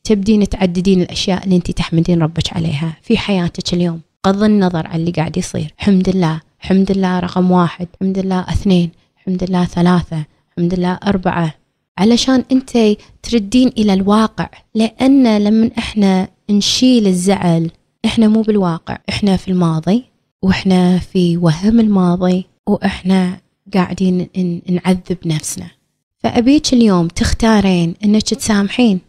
تبدين 0.04 0.48
تعددين 0.48 1.02
الأشياء 1.02 1.44
اللي 1.44 1.56
أنت 1.56 1.70
تحمدين 1.70 2.22
ربك 2.22 2.52
عليها 2.52 2.96
في 3.02 3.18
حياتك 3.18 3.74
اليوم. 3.74 4.00
بغض 4.24 4.42
النظر 4.42 4.86
عن 4.86 5.00
اللي 5.00 5.10
قاعد 5.10 5.36
يصير. 5.36 5.74
حمد 5.76 6.08
الله 6.08 6.40
حمد 6.58 6.90
الله 6.90 7.18
رقم 7.18 7.50
واحد. 7.50 7.88
حمد 8.00 8.18
الله 8.18 8.40
اثنين. 8.40 8.90
حمد 9.16 9.42
الله 9.42 9.64
ثلاثة. 9.64 10.24
حمد 10.56 10.72
الله 10.72 10.98
أربعة. 11.06 11.54
علشان 11.98 12.44
أنت 12.52 12.96
تردين 13.22 13.68
إلى 13.68 13.94
الواقع 13.94 14.50
لأن 14.74 15.38
لما 15.38 15.70
إحنا 15.78 16.28
نشيل 16.50 17.06
الزعل 17.06 17.70
إحنا 18.04 18.28
مو 18.28 18.42
بالواقع. 18.42 18.98
إحنا 19.08 19.36
في 19.36 19.48
الماضي 19.48 20.04
وإحنا 20.42 20.98
في 20.98 21.36
وهم 21.36 21.80
الماضي 21.80 22.46
وإحنا 22.66 23.40
قاعدين 23.74 24.28
نعذب 24.68 25.18
نفسنا. 25.26 25.70
فأبيك 26.18 26.72
اليوم 26.72 27.08
تختارين 27.08 27.94
أنك 28.04 28.22
تسامحين 28.22 29.00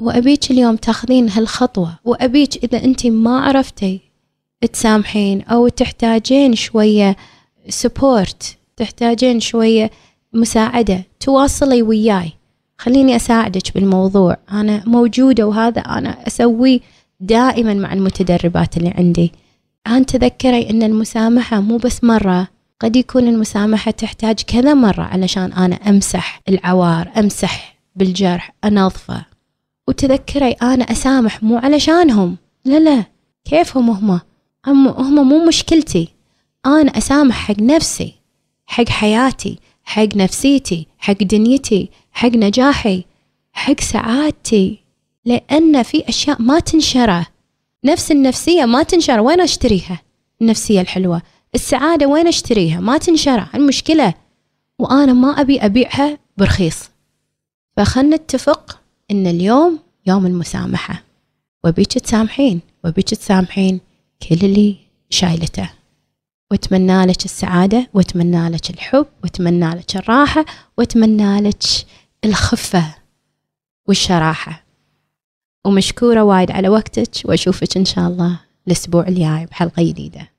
وأبيك 0.00 0.50
اليوم 0.50 0.76
تاخذين 0.76 1.30
هالخطوة 1.30 1.98
وأبيك 2.04 2.64
إذا 2.64 2.84
أنت 2.84 3.06
ما 3.06 3.40
عرفتي 3.40 4.00
تسامحين 4.72 5.42
أو 5.42 5.68
تحتاجين 5.68 6.54
شوية 6.54 7.16
سبورت 7.68 8.56
تحتاجين 8.76 9.40
شوية 9.40 9.90
مساعدة 10.32 11.04
تواصلي 11.20 11.82
وياي. 11.82 12.32
خليني 12.78 13.16
أساعدك 13.16 13.74
بالموضوع. 13.74 14.36
أنا 14.50 14.82
موجودة 14.86 15.46
وهذا 15.46 15.80
أنا 15.80 16.26
أسويه 16.26 16.80
دائما 17.20 17.74
مع 17.74 17.92
المتدربات 17.92 18.76
اللي 18.76 18.90
عندي. 18.90 19.32
أن 19.86 20.06
تذكري 20.06 20.70
أن 20.70 20.82
المسامحة 20.82 21.60
مو 21.60 21.76
بس 21.76 22.04
مرة 22.04 22.48
قد 22.84 22.96
يكون 22.96 23.28
المسامحة 23.28 23.90
تحتاج 23.90 24.40
كذا 24.40 24.74
مرة 24.74 25.02
علشان 25.02 25.52
أنا 25.52 25.76
أمسح 25.76 26.40
العوار 26.48 27.10
أمسح 27.16 27.78
بالجرح 27.96 28.54
أنظفه. 28.64 29.24
وتذكري 29.88 30.50
أنا 30.50 30.84
أسامح 30.84 31.42
مو 31.42 31.56
علشانهم. 31.56 32.36
لا 32.64 32.78
لا. 32.78 33.04
كيفهم 33.44 33.90
هم؟ 33.90 34.20
هم, 34.66 34.88
هم 34.88 35.28
مو 35.28 35.46
مشكلتي. 35.46 36.08
أنا 36.66 36.98
أسامح 36.98 37.34
حق 37.34 37.60
نفسي 37.60 38.14
حق 38.66 38.88
حياتي 38.88 39.58
حق 39.84 40.16
نفسيتي 40.16 40.86
حق 40.98 41.22
دنيتي 41.22 41.90
حق 42.12 42.28
نجاحي 42.28 43.04
حق 43.52 43.80
سعادتي. 43.80 44.78
لأن 45.24 45.82
في 45.82 46.08
أشياء 46.08 46.42
ما 46.42 46.58
تنشره. 46.58 47.26
نفس 47.84 48.12
النفسية 48.12 48.64
ما 48.64 48.82
تنشر. 48.82 49.20
وين 49.20 49.40
أشتريها؟ 49.40 50.00
النفسية 50.42 50.80
الحلوة. 50.80 51.22
السعادة 51.54 52.06
وين 52.06 52.26
أشتريها؟ 52.26 52.80
ما 52.80 52.98
تنشرى 52.98 53.46
المشكلة 53.54 54.14
وأنا 54.78 55.12
ما 55.12 55.28
أبي 55.28 55.60
أبيعها 55.60 56.18
برخيص. 56.36 56.90
فخلنا 57.76 58.16
نتفق 58.16 58.80
إن 59.10 59.26
اليوم 59.26 59.78
يوم 60.06 60.26
المسامحة. 60.26 61.02
وبيك 61.64 61.98
تسامحين. 61.98 62.60
وبيك 62.84 63.08
تسامحين 63.08 63.80
كل 64.28 64.46
اللي 64.46 64.76
شايلته. 65.10 65.70
واتمنى 66.50 67.06
لك 67.06 67.24
السعادة. 67.24 67.88
واتمنى 67.94 68.48
لك 68.48 68.70
الحب. 68.70 69.06
واتمنى 69.22 69.70
لك 69.70 69.96
الراحة. 69.96 70.44
واتمنى 70.78 71.40
لك 71.40 71.62
الخفة 72.24 72.94
والشراحة. 73.88 74.64
ومشكورة 75.64 76.22
وايد 76.22 76.50
على 76.50 76.68
وقتك. 76.68 77.10
وأشوفك 77.24 77.76
إن 77.76 77.84
شاء 77.84 78.08
الله 78.08 78.40
الأسبوع 78.66 79.08
الجاي 79.08 79.46
بحلقة 79.46 79.82
جديدة. 79.82 80.33